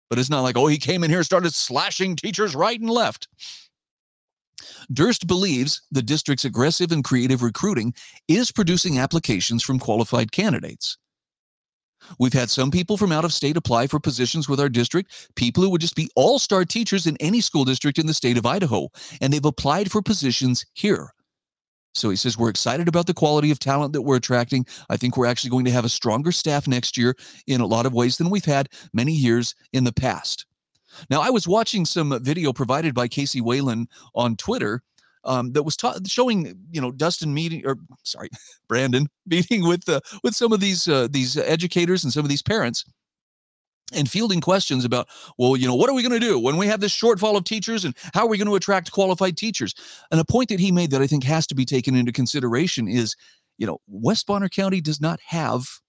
But 0.09 0.19
it's 0.19 0.29
not 0.29 0.41
like, 0.41 0.57
oh, 0.57 0.67
he 0.67 0.77
came 0.77 1.03
in 1.03 1.09
here 1.09 1.19
and 1.19 1.25
started 1.25 1.53
slashing 1.53 2.15
teachers 2.15 2.55
right 2.55 2.79
and 2.79 2.89
left. 2.89 3.27
Durst 4.91 5.27
believes 5.27 5.81
the 5.91 6.01
district's 6.01 6.45
aggressive 6.45 6.91
and 6.91 7.03
creative 7.03 7.43
recruiting 7.43 7.93
is 8.27 8.51
producing 8.51 8.99
applications 8.99 9.63
from 9.63 9.79
qualified 9.79 10.31
candidates. 10.31 10.97
We've 12.19 12.33
had 12.33 12.49
some 12.49 12.71
people 12.71 12.97
from 12.97 13.11
out 13.11 13.25
of 13.25 13.33
state 13.33 13.57
apply 13.57 13.87
for 13.87 13.99
positions 13.99 14.47
with 14.47 14.59
our 14.59 14.69
district, 14.69 15.29
people 15.35 15.63
who 15.63 15.69
would 15.69 15.81
just 15.81 15.95
be 15.95 16.09
all 16.15 16.39
star 16.39 16.65
teachers 16.65 17.07
in 17.07 17.17
any 17.19 17.41
school 17.41 17.65
district 17.65 17.99
in 17.99 18.05
the 18.05 18.13
state 18.13 18.37
of 18.37 18.45
Idaho, 18.45 18.89
and 19.21 19.31
they've 19.31 19.43
applied 19.43 19.91
for 19.91 20.01
positions 20.01 20.65
here. 20.73 21.13
So 21.93 22.09
he 22.09 22.15
says, 22.15 22.37
We're 22.37 22.49
excited 22.49 22.87
about 22.87 23.07
the 23.07 23.13
quality 23.13 23.51
of 23.51 23.59
talent 23.59 23.93
that 23.93 24.03
we're 24.03 24.17
attracting. 24.17 24.65
I 24.89 24.97
think 24.97 25.17
we're 25.17 25.25
actually 25.25 25.49
going 25.49 25.65
to 25.65 25.71
have 25.71 25.85
a 25.85 25.89
stronger 25.89 26.31
staff 26.31 26.67
next 26.67 26.97
year 26.97 27.15
in 27.47 27.61
a 27.61 27.65
lot 27.65 27.85
of 27.85 27.93
ways 27.93 28.17
than 28.17 28.29
we've 28.29 28.45
had 28.45 28.69
many 28.93 29.13
years 29.13 29.55
in 29.73 29.83
the 29.83 29.93
past. 29.93 30.45
Now, 31.09 31.21
I 31.21 31.29
was 31.29 31.47
watching 31.47 31.85
some 31.85 32.17
video 32.23 32.53
provided 32.53 32.93
by 32.93 33.07
Casey 33.07 33.41
Whalen 33.41 33.87
on 34.15 34.35
Twitter 34.35 34.81
um, 35.27 35.51
that 35.51 35.63
was 35.63 35.77
ta- 35.77 35.99
showing, 36.05 36.57
you 36.71 36.81
know, 36.81 36.91
Dustin 36.91 37.33
meeting 37.33 37.65
or 37.65 37.77
sorry, 38.03 38.29
Brandon 38.67 39.07
meeting 39.25 39.67
with 39.67 39.87
uh, 39.87 39.99
with 40.23 40.35
some 40.35 40.51
of 40.51 40.59
these 40.59 40.87
uh, 40.87 41.07
these 41.09 41.37
educators 41.37 42.03
and 42.03 42.11
some 42.11 42.25
of 42.25 42.29
these 42.29 42.41
parents 42.41 42.85
and 43.93 44.09
fielding 44.09 44.41
questions 44.41 44.83
about, 44.83 45.07
well, 45.37 45.55
you 45.55 45.65
know, 45.65 45.75
what 45.75 45.89
are 45.89 45.93
we 45.93 46.01
going 46.01 46.19
to 46.19 46.25
do 46.25 46.37
when 46.37 46.57
we 46.57 46.67
have 46.67 46.81
this 46.81 46.95
shortfall 46.95 47.37
of 47.37 47.45
teachers 47.45 47.85
and 47.85 47.95
how 48.13 48.21
are 48.21 48.27
we 48.27 48.37
going 48.37 48.47
to 48.47 48.55
attract 48.55 48.91
qualified 48.91 49.37
teachers? 49.37 49.73
And 50.11 50.19
a 50.19 50.25
point 50.25 50.49
that 50.49 50.59
he 50.59 50.71
made 50.71 50.91
that 50.91 51.01
I 51.01 51.07
think 51.07 51.23
has 51.23 51.47
to 51.47 51.55
be 51.55 51.63
taken 51.63 51.95
into 51.95 52.11
consideration 52.11 52.87
is, 52.87 53.15
you 53.57 53.65
know, 53.65 53.79
West 53.87 54.27
Bonner 54.27 54.49
County 54.49 54.81
does 54.81 54.99
not 54.99 55.19
have 55.25 55.79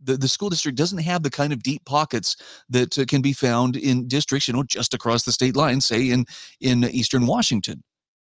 the, 0.00 0.16
the 0.16 0.28
school 0.28 0.50
district 0.50 0.78
doesn't 0.78 0.98
have 0.98 1.22
the 1.22 1.30
kind 1.30 1.52
of 1.52 1.62
deep 1.62 1.84
pockets 1.84 2.36
that 2.68 2.98
uh, 2.98 3.04
can 3.06 3.22
be 3.22 3.32
found 3.32 3.76
in 3.76 4.06
districts, 4.06 4.46
you 4.46 4.54
know, 4.54 4.62
just 4.62 4.94
across 4.94 5.24
the 5.24 5.32
state 5.32 5.56
line, 5.56 5.80
say 5.80 6.10
in 6.10 6.26
in 6.60 6.84
eastern 6.84 7.26
Washington. 7.26 7.82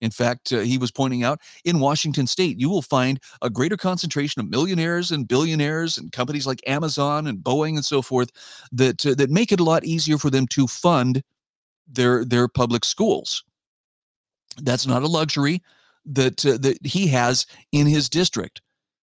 In 0.05 0.11
fact, 0.11 0.53
uh, 0.53 0.59
he 0.61 0.77
was 0.77 0.91
pointing 0.91 1.25
out 1.25 1.41
in 1.65 1.81
Washington 1.81 2.27
state, 2.27 2.61
you 2.61 2.69
will 2.69 2.83
find 2.83 3.19
a 3.41 3.49
greater 3.49 3.79
concentration 3.79 4.41
of 4.41 4.51
millionaires 4.51 5.11
and 5.11 5.27
billionaires 5.27 5.97
and 5.97 6.13
companies 6.13 6.47
like 6.47 6.61
Amazon 6.67 7.27
and 7.27 7.39
Boeing 7.39 7.77
and 7.77 7.85
so 7.85 8.03
forth 8.03 8.31
that 8.71 9.07
uh, 9.07 9.15
that 9.15 9.31
make 9.31 9.51
it 9.51 9.61
a 9.61 9.65
lot 9.65 9.83
easier 9.85 10.19
for 10.19 10.29
them 10.29 10.47
to 10.49 10.67
fund 10.67 11.23
their 11.89 12.23
their 12.23 12.49
public 12.49 12.85
schools. 12.85 13.45
That's 14.63 14.87
not 14.87 15.03
a 15.03 15.09
luxury 15.09 15.63
that 16.05 16.45
uh, 16.45 16.59
that 16.59 16.85
he 16.85 17.07
has 17.09 17.47
in 17.73 17.87
his 17.87 18.11
district. 18.11 18.61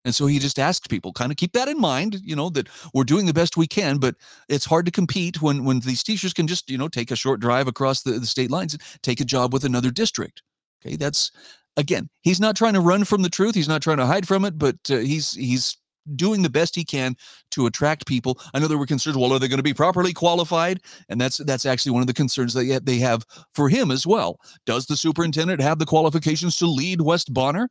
And 0.03 0.15
so 0.15 0.25
he 0.25 0.39
just 0.39 0.57
asked 0.57 0.89
people, 0.89 1.13
kind 1.13 1.31
of 1.31 1.38
keep 1.38 1.51
that 1.51 1.67
in 1.67 1.79
mind, 1.79 2.21
you 2.23 2.36
know, 2.36 2.49
that 2.51 2.69
we're 2.93 3.03
doing 3.03 3.27
the 3.27 3.33
best 3.33 3.57
we 3.57 3.67
can, 3.67 3.97
but 3.97 4.15
it's 4.49 4.65
hard 4.65 4.86
to 4.86 4.91
compete 4.91 5.41
when 5.43 5.63
when 5.63 5.79
these 5.81 6.01
teachers 6.01 6.33
can 6.33 6.47
just, 6.47 6.71
you 6.71 6.77
know, 6.77 6.88
take 6.88 7.12
a 7.12 7.15
short 7.15 7.39
drive 7.39 7.67
across 7.67 8.01
the, 8.01 8.13
the 8.13 8.25
state 8.25 8.49
lines 8.49 8.73
and 8.73 8.81
take 9.03 9.21
a 9.21 9.25
job 9.25 9.53
with 9.53 9.63
another 9.63 9.91
district. 9.91 10.41
Okay, 10.85 10.95
that's 10.95 11.31
again, 11.77 12.09
he's 12.21 12.39
not 12.39 12.55
trying 12.55 12.73
to 12.73 12.81
run 12.81 13.03
from 13.03 13.21
the 13.21 13.29
truth. 13.29 13.55
He's 13.55 13.67
not 13.67 13.81
trying 13.81 13.97
to 13.97 14.05
hide 14.05 14.27
from 14.27 14.45
it, 14.45 14.57
but 14.57 14.77
uh, 14.89 14.97
he's 14.97 15.33
he's 15.33 15.77
doing 16.15 16.41
the 16.41 16.49
best 16.49 16.75
he 16.75 16.85
can 16.85 17.15
to 17.51 17.65
attract 17.65 18.07
people. 18.07 18.39
I 18.53 18.59
know 18.59 18.67
there 18.67 18.77
were 18.77 18.85
concerns. 18.85 19.17
Well, 19.17 19.33
are 19.33 19.39
they 19.39 19.47
going 19.47 19.57
to 19.57 19.63
be 19.63 19.73
properly 19.73 20.13
qualified? 20.13 20.81
And 21.09 21.19
that's 21.19 21.37
that's 21.37 21.65
actually 21.65 21.91
one 21.91 22.01
of 22.01 22.07
the 22.07 22.13
concerns 22.13 22.53
that 22.53 22.85
they 22.85 22.97
have 22.97 23.25
for 23.53 23.69
him 23.69 23.91
as 23.91 24.07
well. 24.07 24.39
Does 24.65 24.85
the 24.85 24.97
superintendent 24.97 25.61
have 25.61 25.79
the 25.79 25.85
qualifications 25.85 26.57
to 26.57 26.67
lead 26.67 27.01
West 27.01 27.33
Bonner? 27.33 27.69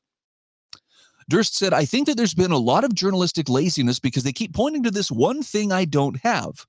Durst 1.29 1.57
said, 1.57 1.75
I 1.75 1.85
think 1.85 2.07
that 2.07 2.17
there's 2.17 2.35
been 2.35 2.53
a 2.53 2.59
lot 2.59 2.85
of 2.85 2.95
journalistic 2.95 3.49
laziness 3.49 3.99
because 3.99 4.23
they 4.23 4.33
keep 4.33 4.55
pointing 4.55 4.85
to 4.85 4.93
this 4.93 5.11
one 5.11 5.43
thing 5.43 5.73
I 5.73 5.85
don't 5.85 6.17
have, 6.23 6.65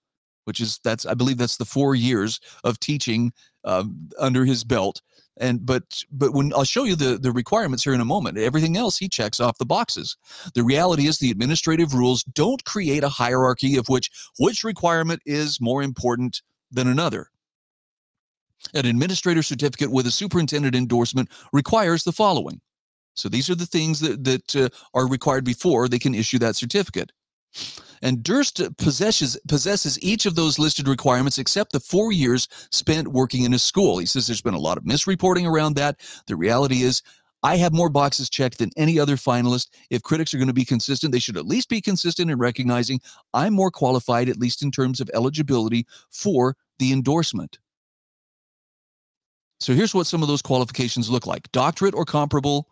which 0.46 0.60
is 0.60 0.80
that's, 0.84 1.06
I 1.06 1.14
believe 1.14 1.38
that's 1.38 1.58
the 1.58 1.66
four 1.66 1.94
years 1.94 2.40
of 2.64 2.80
teaching 2.80 3.32
uh, 3.66 3.84
under 4.18 4.46
his 4.46 4.64
belt. 4.64 5.02
And 5.40 5.66
but 5.66 6.04
but 6.12 6.34
when 6.34 6.52
I'll 6.54 6.64
show 6.64 6.84
you 6.84 6.96
the 6.96 7.18
the 7.18 7.32
requirements 7.32 7.84
here 7.84 7.94
in 7.94 8.02
a 8.02 8.06
moment, 8.06 8.38
everything 8.38 8.76
else 8.76 8.98
he 8.98 9.08
checks 9.08 9.40
off 9.40 9.60
the 9.60 9.66
boxes. 9.66 10.18
The 10.56 10.64
reality 10.64 11.08
is 11.08 11.20
the 11.20 11.32
administrative 11.32 11.94
rules 11.94 12.24
don't 12.24 12.64
create 12.66 13.04
a 13.04 13.10
hierarchy 13.10 13.78
of 13.78 13.88
which 13.88 14.10
which 14.40 14.64
requirement 14.64 15.22
is 15.26 15.62
more 15.62 15.84
important 15.84 16.42
than 16.72 16.88
another. 16.88 17.28
An 18.74 18.86
administrator 18.88 19.44
certificate 19.44 19.92
with 19.92 20.08
a 20.08 20.12
superintendent 20.12 20.76
endorsement 20.76 21.30
requires 21.54 22.04
the 22.04 22.12
following 22.12 22.60
so 23.18 23.28
these 23.28 23.50
are 23.50 23.56
the 23.56 23.66
things 23.66 24.00
that, 24.00 24.24
that 24.24 24.56
uh, 24.56 24.70
are 24.94 25.08
required 25.08 25.44
before 25.44 25.88
they 25.88 26.00
can 26.00 26.14
issue 26.14 26.38
that 26.40 26.56
certificate. 26.56 27.12
And 28.02 28.24
Durst 28.24 28.62
possesses 28.78 29.38
possesses 29.48 30.02
each 30.02 30.26
of 30.26 30.36
those 30.36 30.60
listed 30.60 30.88
requirements 30.88 31.38
except 31.38 31.72
the 31.72 31.80
four 31.80 32.12
years 32.12 32.48
spent 32.72 33.10
working 33.10 33.44
in 33.44 33.54
a 33.54 33.60
school. 33.60 33.98
He 33.98 34.06
says 34.06 34.28
there's 34.28 34.42
been 34.42 34.54
a 34.54 34.60
lot 34.60 34.78
of 34.78 34.84
misreporting 34.84 35.50
around 35.50 35.76
that. 35.76 36.00
The 36.28 36.36
reality 36.36 36.84
is 36.84 37.02
I 37.44 37.58
have 37.58 37.74
more 37.74 37.90
boxes 37.90 38.30
checked 38.30 38.58
than 38.58 38.72
any 38.78 39.00
other 39.00 39.16
finalist. 39.16 39.70
If 39.90 40.04
critics 40.04 40.34
are 40.34 40.38
going 40.38 40.48
to 40.48 40.54
be 40.54 40.66
consistent, 40.66 41.12
they 41.12 41.20
should 41.20 41.38
at 41.38 41.46
least 41.46 41.70
be 41.70 41.82
consistent 41.82 42.32
in 42.32 42.38
recognizing 42.38 43.00
I'm 43.34 43.54
more 43.54 43.72
qualified, 43.72 44.30
at 44.30 44.40
least 44.40 44.64
in 44.64 44.72
terms 44.72 45.00
of 45.00 45.10
eligibility, 45.14 45.86
for 46.10 46.56
the 46.80 46.92
endorsement. 46.92 47.60
So 49.60 49.74
here's 49.74 49.94
what 49.94 50.08
some 50.08 50.22
of 50.22 50.28
those 50.28 50.42
qualifications 50.42 51.10
look 51.10 51.26
like 51.26 51.52
doctorate 51.52 51.96
or 51.96 52.06
comparable 52.06 52.68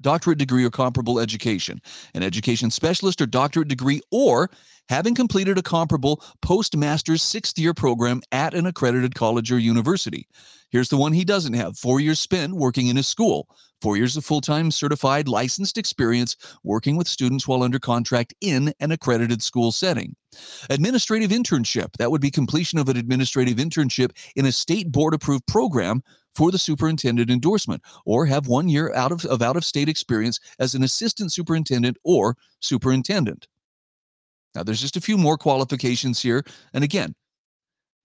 doctorate 0.00 0.38
degree 0.38 0.64
or 0.64 0.70
comparable 0.70 1.18
education, 1.18 1.80
an 2.14 2.22
education 2.22 2.70
specialist 2.70 3.20
or 3.20 3.26
doctorate 3.26 3.68
degree, 3.68 4.00
or 4.10 4.50
having 4.88 5.14
completed 5.14 5.58
a 5.58 5.62
comparable 5.62 6.22
postmaster's 6.42 7.22
sixth 7.22 7.58
year 7.58 7.74
program 7.74 8.22
at 8.32 8.54
an 8.54 8.66
accredited 8.66 9.14
college 9.14 9.52
or 9.52 9.58
university. 9.58 10.26
Here's 10.70 10.88
the 10.88 10.96
one 10.96 11.12
he 11.12 11.24
doesn't 11.24 11.54
have 11.54 11.78
four 11.78 12.00
years 12.00 12.20
spent 12.20 12.54
working 12.54 12.88
in 12.88 12.98
a 12.98 13.02
school, 13.02 13.48
four 13.80 13.96
years 13.96 14.16
of 14.16 14.24
full 14.24 14.40
time 14.40 14.70
certified 14.70 15.28
licensed 15.28 15.78
experience 15.78 16.36
working 16.62 16.96
with 16.96 17.08
students 17.08 17.48
while 17.48 17.62
under 17.62 17.78
contract 17.78 18.34
in 18.40 18.72
an 18.80 18.90
accredited 18.90 19.42
school 19.42 19.72
setting. 19.72 20.14
Administrative 20.68 21.30
internship, 21.30 21.96
that 21.98 22.10
would 22.10 22.20
be 22.20 22.30
completion 22.30 22.78
of 22.78 22.88
an 22.88 22.96
administrative 22.96 23.56
internship 23.56 24.10
in 24.36 24.44
a 24.44 24.52
state 24.52 24.92
board 24.92 25.14
approved 25.14 25.46
program 25.46 26.02
for 26.38 26.52
the 26.52 26.58
superintendent 26.58 27.30
endorsement 27.30 27.82
or 28.06 28.24
have 28.24 28.46
one 28.46 28.68
year 28.68 28.94
out 28.94 29.10
of, 29.10 29.24
of 29.24 29.42
out 29.42 29.56
of 29.56 29.64
state 29.64 29.88
experience 29.88 30.38
as 30.60 30.72
an 30.72 30.84
assistant 30.84 31.32
superintendent 31.32 31.96
or 32.04 32.36
superintendent. 32.60 33.48
Now, 34.54 34.62
there's 34.62 34.80
just 34.80 34.96
a 34.96 35.00
few 35.00 35.18
more 35.18 35.36
qualifications 35.36 36.22
here. 36.22 36.44
And 36.72 36.84
again, 36.84 37.16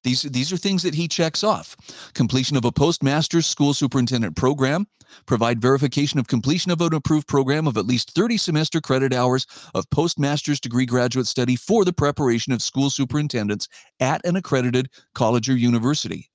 these, 0.03 0.23
these 0.23 0.51
are 0.51 0.57
things 0.57 0.81
that 0.81 0.95
he 0.95 1.07
checks 1.07 1.43
off. 1.43 1.77
Completion 2.15 2.57
of 2.57 2.65
a 2.65 2.71
postmaster's 2.71 3.45
school 3.45 3.75
superintendent 3.75 4.35
program, 4.35 4.87
provide 5.27 5.61
verification 5.61 6.19
of 6.19 6.27
completion 6.27 6.71
of 6.71 6.81
an 6.81 6.95
approved 6.95 7.27
program 7.27 7.67
of 7.67 7.77
at 7.77 7.85
least 7.85 8.15
30 8.15 8.37
semester 8.37 8.81
credit 8.81 9.13
hours 9.13 9.45
of 9.75 9.87
postmaster's 9.91 10.59
degree 10.59 10.87
graduate 10.87 11.27
study 11.27 11.55
for 11.55 11.85
the 11.85 11.93
preparation 11.93 12.51
of 12.51 12.63
school 12.63 12.89
superintendents 12.89 13.67
at 13.99 14.25
an 14.25 14.35
accredited 14.35 14.89
college 15.13 15.47
or 15.47 15.55
university. 15.55 16.31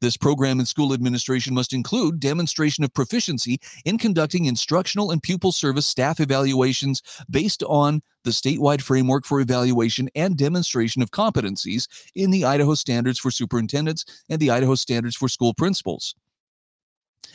This 0.00 0.16
program 0.16 0.60
in 0.60 0.66
school 0.66 0.92
administration 0.92 1.54
must 1.54 1.72
include 1.72 2.20
demonstration 2.20 2.84
of 2.84 2.94
proficiency 2.94 3.58
in 3.84 3.98
conducting 3.98 4.44
instructional 4.44 5.10
and 5.10 5.22
pupil 5.22 5.52
service 5.52 5.86
staff 5.86 6.20
evaluations 6.20 7.02
based 7.30 7.62
on 7.64 8.00
the 8.24 8.30
statewide 8.30 8.80
framework 8.80 9.24
for 9.24 9.40
evaluation 9.40 10.08
and 10.14 10.36
demonstration 10.36 11.02
of 11.02 11.10
competencies 11.10 11.86
in 12.14 12.30
the 12.30 12.44
Idaho 12.44 12.74
Standards 12.74 13.18
for 13.18 13.30
Superintendents 13.30 14.04
and 14.28 14.40
the 14.40 14.50
Idaho 14.50 14.74
Standards 14.74 15.16
for 15.16 15.28
School 15.28 15.54
Principals. 15.54 16.14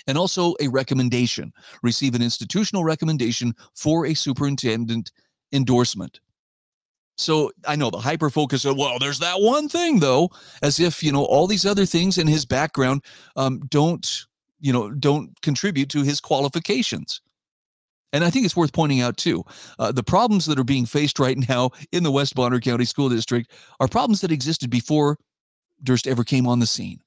And 0.07 0.17
also 0.17 0.55
a 0.59 0.67
recommendation, 0.69 1.51
receive 1.83 2.15
an 2.15 2.21
institutional 2.21 2.83
recommendation 2.83 3.53
for 3.75 4.05
a 4.05 4.13
superintendent 4.13 5.11
endorsement. 5.51 6.19
So 7.19 7.51
I 7.67 7.75
know 7.75 7.89
the 7.89 7.99
hyper 7.99 8.29
focus 8.29 8.63
well, 8.65 8.97
there's 8.97 9.19
that 9.19 9.41
one 9.41 9.67
thing 9.67 9.99
though, 9.99 10.29
as 10.63 10.79
if, 10.79 11.03
you 11.03 11.11
know, 11.11 11.25
all 11.25 11.47
these 11.47 11.65
other 11.65 11.85
things 11.85 12.17
in 12.17 12.27
his 12.27 12.45
background 12.45 13.03
um, 13.35 13.59
don't, 13.69 14.25
you 14.61 14.71
know, 14.71 14.89
don't 14.89 15.39
contribute 15.41 15.89
to 15.89 16.03
his 16.03 16.21
qualifications. 16.21 17.21
And 18.13 18.23
I 18.23 18.29
think 18.29 18.45
it's 18.45 18.55
worth 18.55 18.73
pointing 18.73 19.01
out 19.01 19.17
too, 19.17 19.43
uh, 19.77 19.91
the 19.91 20.03
problems 20.03 20.45
that 20.45 20.57
are 20.57 20.63
being 20.63 20.85
faced 20.85 21.19
right 21.19 21.37
now 21.49 21.71
in 21.91 22.03
the 22.03 22.11
West 22.11 22.35
Bonner 22.35 22.59
County 22.59 22.85
School 22.85 23.09
District 23.09 23.51
are 23.81 23.87
problems 23.89 24.21
that 24.21 24.31
existed 24.31 24.69
before 24.69 25.17
Durst 25.83 26.07
ever 26.07 26.23
came 26.23 26.47
on 26.47 26.59
the 26.59 26.67
scene. 26.67 26.99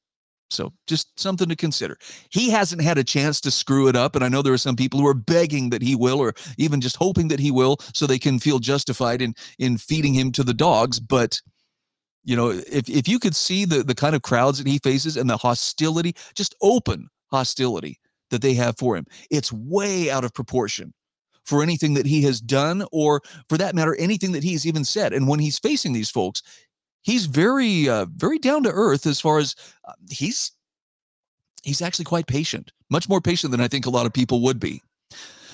So 0.52 0.72
just 0.86 1.18
something 1.18 1.48
to 1.48 1.56
consider. 1.56 1.96
He 2.30 2.50
hasn't 2.50 2.82
had 2.82 2.98
a 2.98 3.04
chance 3.04 3.40
to 3.42 3.50
screw 3.50 3.88
it 3.88 3.96
up. 3.96 4.14
And 4.14 4.24
I 4.24 4.28
know 4.28 4.42
there 4.42 4.52
are 4.52 4.58
some 4.58 4.76
people 4.76 5.00
who 5.00 5.06
are 5.06 5.14
begging 5.14 5.70
that 5.70 5.82
he 5.82 5.96
will, 5.96 6.20
or 6.20 6.34
even 6.58 6.80
just 6.80 6.96
hoping 6.96 7.28
that 7.28 7.40
he 7.40 7.50
will, 7.50 7.78
so 7.94 8.06
they 8.06 8.18
can 8.18 8.38
feel 8.38 8.58
justified 8.58 9.22
in 9.22 9.34
in 9.58 9.78
feeding 9.78 10.14
him 10.14 10.32
to 10.32 10.44
the 10.44 10.54
dogs. 10.54 11.00
But 11.00 11.40
you 12.24 12.36
know, 12.36 12.50
if 12.50 12.88
if 12.88 13.08
you 13.08 13.18
could 13.18 13.34
see 13.34 13.64
the 13.64 13.82
the 13.82 13.94
kind 13.94 14.14
of 14.14 14.22
crowds 14.22 14.58
that 14.58 14.66
he 14.66 14.78
faces 14.78 15.16
and 15.16 15.28
the 15.28 15.36
hostility, 15.36 16.14
just 16.34 16.54
open 16.60 17.08
hostility 17.30 17.98
that 18.30 18.42
they 18.42 18.54
have 18.54 18.78
for 18.78 18.96
him, 18.96 19.06
it's 19.30 19.52
way 19.52 20.10
out 20.10 20.24
of 20.24 20.34
proportion 20.34 20.92
for 21.44 21.62
anything 21.62 21.94
that 21.94 22.06
he 22.06 22.22
has 22.22 22.40
done, 22.40 22.84
or 22.92 23.20
for 23.48 23.58
that 23.58 23.74
matter, 23.74 23.96
anything 23.96 24.32
that 24.32 24.44
he's 24.44 24.66
even 24.66 24.84
said. 24.84 25.12
And 25.12 25.26
when 25.26 25.40
he's 25.40 25.58
facing 25.58 25.92
these 25.92 26.10
folks, 26.10 26.42
he's 27.02 27.26
very 27.26 27.88
uh, 27.88 28.06
very 28.16 28.38
down 28.38 28.62
to 28.64 28.70
earth 28.70 29.06
as 29.06 29.20
far 29.20 29.38
as 29.38 29.54
uh, 29.86 29.92
he's 30.10 30.52
he's 31.62 31.82
actually 31.82 32.04
quite 32.04 32.26
patient 32.26 32.72
much 32.90 33.08
more 33.08 33.20
patient 33.20 33.50
than 33.50 33.60
i 33.60 33.68
think 33.68 33.86
a 33.86 33.90
lot 33.90 34.06
of 34.06 34.12
people 34.12 34.40
would 34.42 34.60
be. 34.60 34.82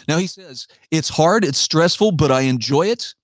Now 0.07 0.17
he 0.17 0.27
says 0.27 0.67
it's 0.91 1.09
hard 1.09 1.45
it's 1.45 1.59
stressful 1.59 2.13
but 2.13 2.33
i 2.33 2.43
enjoy 2.43 2.87
it 2.87 3.15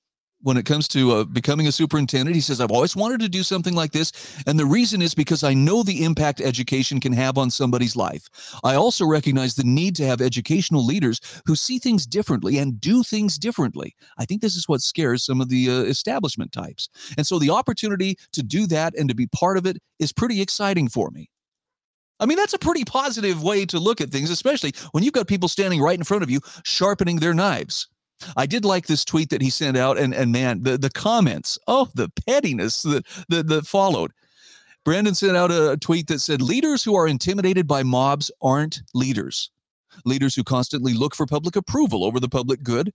when 0.44 0.59
it 0.59 0.66
comes 0.66 0.87
to 0.88 1.12
uh, 1.12 1.24
becoming 1.24 1.66
a 1.66 1.72
superintendent. 1.72 2.37
He 2.37 2.40
says, 2.40 2.61
I've 2.61 2.70
always 2.70 2.94
wanted 2.94 3.20
to 3.20 3.28
do 3.28 3.42
something 3.42 3.74
like 3.74 3.92
this. 3.92 4.12
And 4.46 4.59
the 4.59 4.66
reason 4.66 5.02
is 5.02 5.14
because 5.14 5.42
I 5.42 5.54
know 5.54 5.83
the 5.83 6.04
impact 6.04 6.40
education 6.40 7.00
can 7.00 7.12
have 7.14 7.38
on 7.38 7.50
somebody's 7.50 7.96
life. 7.96 8.28
I 8.62 8.74
also 8.74 9.07
recognize 9.07 9.54
the 9.54 9.64
need 9.64 9.96
to 9.96 10.07
have 10.07 10.20
educational 10.20 10.85
leaders 10.85 11.20
who 11.46 11.57
see 11.57 11.78
things 11.78 12.07
differently 12.07 12.59
and 12.59 12.80
do 12.80 13.02
things 13.02 13.38
differently. 13.38 13.96
I 14.18 14.26
think 14.26 14.42
this 14.42 14.54
is 14.54 14.68
what 14.68 14.83
scares 14.83 15.24
some 15.24 15.40
of 15.40 15.48
the 15.48 15.70
uh, 15.70 15.83
establishment 15.85 16.52
types. 16.52 16.88
And 17.16 17.26
so 17.26 17.38
the 17.38 17.50
opportunity 17.50 18.16
to 18.33 18.42
do 18.42 18.66
that 18.66 18.94
and 18.94 19.09
to 19.09 19.14
be 19.14 19.26
part 19.26 19.57
of 19.57 19.66
it 19.66 19.78
is 19.98 20.12
pretty 20.12 20.42
exciting 20.42 20.88
for 20.88 21.11
me. 21.11 21.30
I 22.20 22.26
mean, 22.26 22.37
that's 22.37 22.54
a 22.54 22.59
pretty 22.59 22.85
positive 22.85 23.42
way 23.42 23.66
to 23.66 23.78
look 23.78 24.00
at 24.00 24.11
things, 24.11 24.30
especially 24.30 24.72
when 24.92 25.02
you've 25.02 25.14
got 25.14 25.26
people 25.26 25.48
standing 25.48 25.80
right 25.80 25.98
in 25.98 26.04
front 26.04 26.22
of 26.22 26.30
you 26.30 26.40
sharpening 26.64 27.16
their 27.16 27.35
knives. 27.35 27.88
I 28.37 28.46
did 28.46 28.64
like 28.64 28.87
this 28.87 29.05
tweet 29.05 29.31
that 29.31 29.42
he 29.42 29.50
sent 29.50 29.77
out, 29.77 29.98
and 29.98 30.14
and 30.14 30.33
man, 30.33 30.62
the 30.62 30.79
the 30.79 30.90
comments, 30.90 31.59
oh, 31.66 31.88
the 31.94 32.11
pettiness 32.27 32.83
that 32.83 33.05
that, 33.29 33.48
that 33.48 33.66
followed. 33.66 34.12
Brandon 34.85 35.14
sent 35.14 35.37
out 35.37 35.50
a, 35.50 35.72
a 35.72 35.77
tweet 35.77 36.09
that 36.09 36.20
said, 36.20 36.42
"Leaders 36.42 36.83
who 36.83 36.94
are 36.94 37.09
intimidated 37.09 37.66
by 37.66 37.83
mobs 37.83 38.31
aren't 38.42 38.83
leaders. 38.94 39.50
Leaders 40.05 40.35
who 40.35 40.44
constantly 40.44 40.92
look 40.92 41.14
for 41.14 41.27
public 41.27 41.57
approval 41.57 42.05
over 42.05 42.18
the 42.20 42.29
public 42.29 42.62
good 42.62 42.92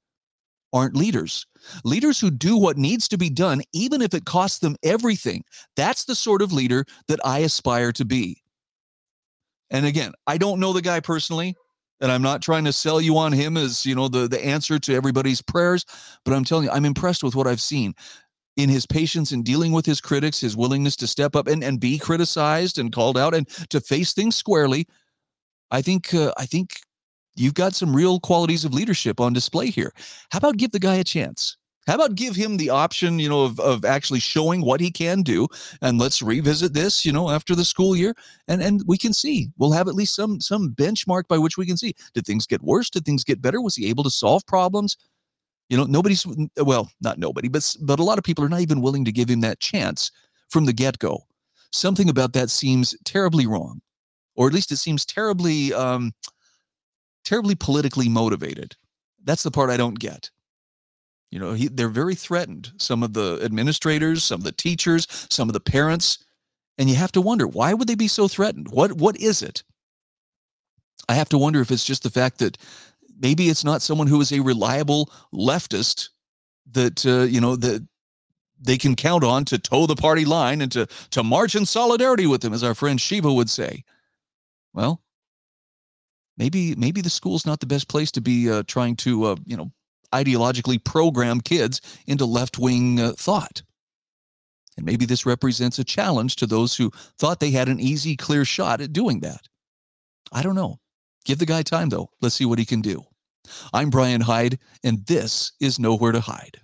aren't 0.71 0.95
leaders. 0.95 1.47
Leaders 1.83 2.19
who 2.19 2.29
do 2.29 2.55
what 2.55 2.77
needs 2.77 3.07
to 3.07 3.17
be 3.17 3.29
done, 3.29 3.61
even 3.73 4.01
if 4.01 4.13
it 4.13 4.25
costs 4.25 4.59
them 4.59 4.75
everything. 4.83 5.43
That's 5.75 6.05
the 6.05 6.15
sort 6.15 6.41
of 6.41 6.53
leader 6.53 6.85
that 7.07 7.19
I 7.25 7.39
aspire 7.39 7.91
to 7.93 8.05
be." 8.05 8.41
And 9.71 9.85
again, 9.85 10.13
I 10.25 10.37
don't 10.37 10.59
know 10.59 10.73
the 10.73 10.81
guy 10.81 10.99
personally 10.99 11.55
and 12.01 12.11
I'm 12.11 12.21
not 12.21 12.41
trying 12.41 12.65
to 12.65 12.73
sell 12.73 13.01
you 13.01 13.17
on 13.17 13.31
him 13.31 13.57
as 13.57 13.85
you 13.85 13.95
know 13.95 14.07
the 14.07 14.27
the 14.27 14.43
answer 14.43 14.79
to 14.79 14.93
everybody's 14.93 15.41
prayers, 15.41 15.85
but 16.25 16.33
I'm 16.33 16.43
telling 16.43 16.65
you, 16.65 16.71
I'm 16.71 16.85
impressed 16.85 17.23
with 17.23 17.35
what 17.35 17.47
I've 17.47 17.61
seen 17.61 17.93
in 18.57 18.69
his 18.69 18.85
patience 18.85 19.31
in 19.31 19.43
dealing 19.43 19.71
with 19.71 19.85
his 19.85 20.01
critics, 20.01 20.41
his 20.41 20.57
willingness 20.57 20.95
to 20.97 21.07
step 21.07 21.35
up 21.35 21.47
and, 21.47 21.63
and 21.63 21.79
be 21.79 21.97
criticized 21.97 22.77
and 22.77 22.91
called 22.91 23.17
out 23.17 23.33
and 23.33 23.47
to 23.69 23.79
face 23.79 24.13
things 24.13 24.35
squarely. 24.35 24.87
I 25.71 25.81
think 25.81 26.13
uh, 26.13 26.33
I 26.37 26.45
think 26.45 26.79
you've 27.35 27.53
got 27.53 27.75
some 27.75 27.95
real 27.95 28.19
qualities 28.19 28.65
of 28.65 28.73
leadership 28.73 29.19
on 29.19 29.33
display 29.33 29.67
here. 29.69 29.93
How 30.31 30.37
about 30.39 30.57
give 30.57 30.71
the 30.71 30.79
guy 30.79 30.95
a 30.95 31.03
chance? 31.03 31.58
How 31.89 31.95
about 31.95 32.13
give 32.13 32.35
him 32.35 32.57
the 32.57 32.69
option, 32.69 33.17
you 33.17 33.27
know, 33.27 33.45
of, 33.45 33.59
of 33.59 33.83
actually 33.83 34.19
showing 34.19 34.61
what 34.61 34.79
he 34.79 34.91
can 34.91 35.23
do, 35.23 35.47
and 35.81 35.97
let's 35.97 36.21
revisit 36.21 36.75
this, 36.75 37.03
you 37.03 37.11
know, 37.11 37.31
after 37.31 37.55
the 37.55 37.65
school 37.65 37.95
year, 37.95 38.13
and 38.47 38.61
and 38.61 38.83
we 38.85 38.95
can 38.95 39.11
see. 39.11 39.49
We'll 39.57 39.71
have 39.71 39.87
at 39.87 39.95
least 39.95 40.13
some 40.13 40.39
some 40.39 40.69
benchmark 40.69 41.27
by 41.27 41.39
which 41.39 41.57
we 41.57 41.65
can 41.65 41.77
see. 41.77 41.95
Did 42.13 42.27
things 42.27 42.45
get 42.45 42.61
worse? 42.61 42.91
Did 42.91 43.05
things 43.05 43.23
get 43.23 43.41
better? 43.41 43.59
Was 43.59 43.75
he 43.75 43.89
able 43.89 44.03
to 44.03 44.11
solve 44.11 44.45
problems? 44.45 44.97
You 45.69 45.77
know, 45.77 45.85
nobody's 45.85 46.27
well, 46.57 46.91
not 47.01 47.17
nobody, 47.17 47.47
but 47.47 47.75
but 47.81 47.99
a 47.99 48.03
lot 48.03 48.19
of 48.19 48.23
people 48.23 48.43
are 48.43 48.49
not 48.49 48.61
even 48.61 48.81
willing 48.81 49.03
to 49.05 49.11
give 49.11 49.27
him 49.27 49.41
that 49.41 49.59
chance 49.59 50.11
from 50.49 50.65
the 50.65 50.73
get 50.73 50.99
go. 50.99 51.25
Something 51.71 52.07
about 52.07 52.33
that 52.33 52.51
seems 52.51 52.95
terribly 53.03 53.47
wrong, 53.47 53.81
or 54.35 54.45
at 54.45 54.53
least 54.53 54.71
it 54.71 54.77
seems 54.77 55.07
terribly 55.07 55.73
um, 55.73 56.13
terribly 57.25 57.55
politically 57.55 58.09
motivated. 58.09 58.75
That's 59.23 59.41
the 59.41 59.49
part 59.49 59.71
I 59.71 59.77
don't 59.77 59.97
get. 59.97 60.29
You 61.31 61.39
know, 61.39 61.53
he, 61.53 61.67
they're 61.67 61.89
very 61.89 62.15
threatened. 62.15 62.71
Some 62.77 63.03
of 63.03 63.13
the 63.13 63.39
administrators, 63.43 64.23
some 64.23 64.39
of 64.41 64.45
the 64.45 64.51
teachers, 64.51 65.07
some 65.29 65.47
of 65.47 65.53
the 65.53 65.59
parents, 65.59 66.17
and 66.77 66.89
you 66.89 66.95
have 66.95 67.11
to 67.11 67.21
wonder 67.21 67.47
why 67.47 67.73
would 67.73 67.87
they 67.87 67.95
be 67.95 68.07
so 68.07 68.27
threatened? 68.27 68.69
What 68.69 68.93
what 68.93 69.17
is 69.17 69.41
it? 69.41 69.63
I 71.07 71.13
have 71.13 71.29
to 71.29 71.37
wonder 71.37 71.61
if 71.61 71.71
it's 71.71 71.83
just 71.83 72.03
the 72.03 72.09
fact 72.09 72.39
that 72.39 72.57
maybe 73.19 73.49
it's 73.49 73.63
not 73.63 73.81
someone 73.81 74.07
who 74.07 74.21
is 74.21 74.31
a 74.31 74.39
reliable 74.39 75.11
leftist 75.33 76.09
that 76.71 77.05
uh, 77.05 77.23
you 77.23 77.41
know 77.41 77.55
that 77.55 77.87
they 78.59 78.77
can 78.77 78.95
count 78.95 79.23
on 79.23 79.45
to 79.45 79.57
toe 79.57 79.85
the 79.85 79.95
party 79.95 80.25
line 80.25 80.61
and 80.61 80.71
to 80.71 80.87
to 81.11 81.23
march 81.23 81.55
in 81.55 81.65
solidarity 81.65 82.25
with 82.25 82.41
them, 82.41 82.53
as 82.53 82.63
our 82.63 82.75
friend 82.75 82.99
Shiva 82.99 83.31
would 83.31 83.49
say. 83.49 83.83
Well, 84.73 85.01
maybe 86.37 86.75
maybe 86.75 87.01
the 87.01 87.09
school's 87.09 87.45
not 87.45 87.59
the 87.59 87.65
best 87.65 87.87
place 87.87 88.11
to 88.11 88.21
be 88.21 88.49
uh, 88.49 88.63
trying 88.67 88.95
to 88.97 89.25
uh, 89.25 89.35
you 89.45 89.57
know 89.57 89.71
ideologically 90.13 90.83
program 90.83 91.41
kids 91.41 91.81
into 92.07 92.25
left 92.25 92.57
wing 92.57 92.99
uh, 92.99 93.13
thought. 93.13 93.61
And 94.77 94.85
maybe 94.85 95.05
this 95.05 95.25
represents 95.25 95.79
a 95.79 95.83
challenge 95.83 96.37
to 96.37 96.47
those 96.47 96.75
who 96.75 96.91
thought 97.17 97.39
they 97.39 97.51
had 97.51 97.67
an 97.67 97.79
easy, 97.79 98.15
clear 98.15 98.45
shot 98.45 98.81
at 98.81 98.93
doing 98.93 99.19
that. 99.21 99.47
I 100.31 100.41
don't 100.41 100.55
know. 100.55 100.79
Give 101.25 101.37
the 101.37 101.45
guy 101.45 101.63
time, 101.63 101.89
though. 101.89 102.09
Let's 102.21 102.35
see 102.35 102.45
what 102.45 102.59
he 102.59 102.65
can 102.65 102.81
do. 102.81 103.03
I'm 103.73 103.89
Brian 103.89 104.21
Hyde, 104.21 104.59
and 104.83 105.05
this 105.05 105.51
is 105.59 105.79
Nowhere 105.79 106.11
to 106.11 106.21
Hide. 106.21 106.61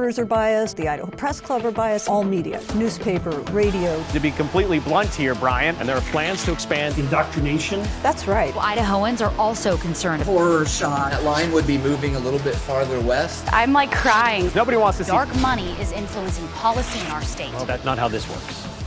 Reporters 0.00 0.18
are 0.18 0.24
biased, 0.24 0.78
the 0.78 0.88
Idaho 0.88 1.10
Press 1.10 1.42
Club 1.42 1.62
are 1.66 1.70
biased, 1.70 2.08
all 2.08 2.24
media, 2.24 2.58
newspaper, 2.74 3.38
radio. 3.52 4.02
To 4.12 4.18
be 4.18 4.30
completely 4.30 4.80
blunt 4.80 5.14
here, 5.14 5.34
Brian, 5.34 5.76
and 5.76 5.86
there 5.86 5.94
are 5.94 6.00
plans 6.10 6.42
to 6.46 6.52
expand 6.52 6.96
indoctrination. 6.96 7.86
That's 8.02 8.26
right. 8.26 8.54
Idahoans 8.54 9.20
are 9.20 9.38
also 9.38 9.76
concerned. 9.76 10.22
horror 10.22 10.64
shot. 10.64 11.10
That 11.10 11.24
line 11.24 11.52
would 11.52 11.66
be 11.66 11.76
moving 11.76 12.16
a 12.16 12.18
little 12.18 12.38
bit 12.38 12.54
farther 12.54 12.98
west. 12.98 13.44
I'm 13.52 13.74
like 13.74 13.92
crying. 13.92 14.50
Nobody 14.54 14.78
wants 14.78 14.96
to 14.98 15.04
see. 15.04 15.10
Dark 15.10 15.36
money 15.36 15.72
is 15.72 15.92
influencing 15.92 16.48
policy 16.48 16.98
in 17.00 17.06
our 17.08 17.20
state. 17.20 17.52
Well, 17.52 17.66
that's 17.66 17.84
not 17.84 17.98
how 17.98 18.08
this 18.08 18.26
works. 18.30 18.79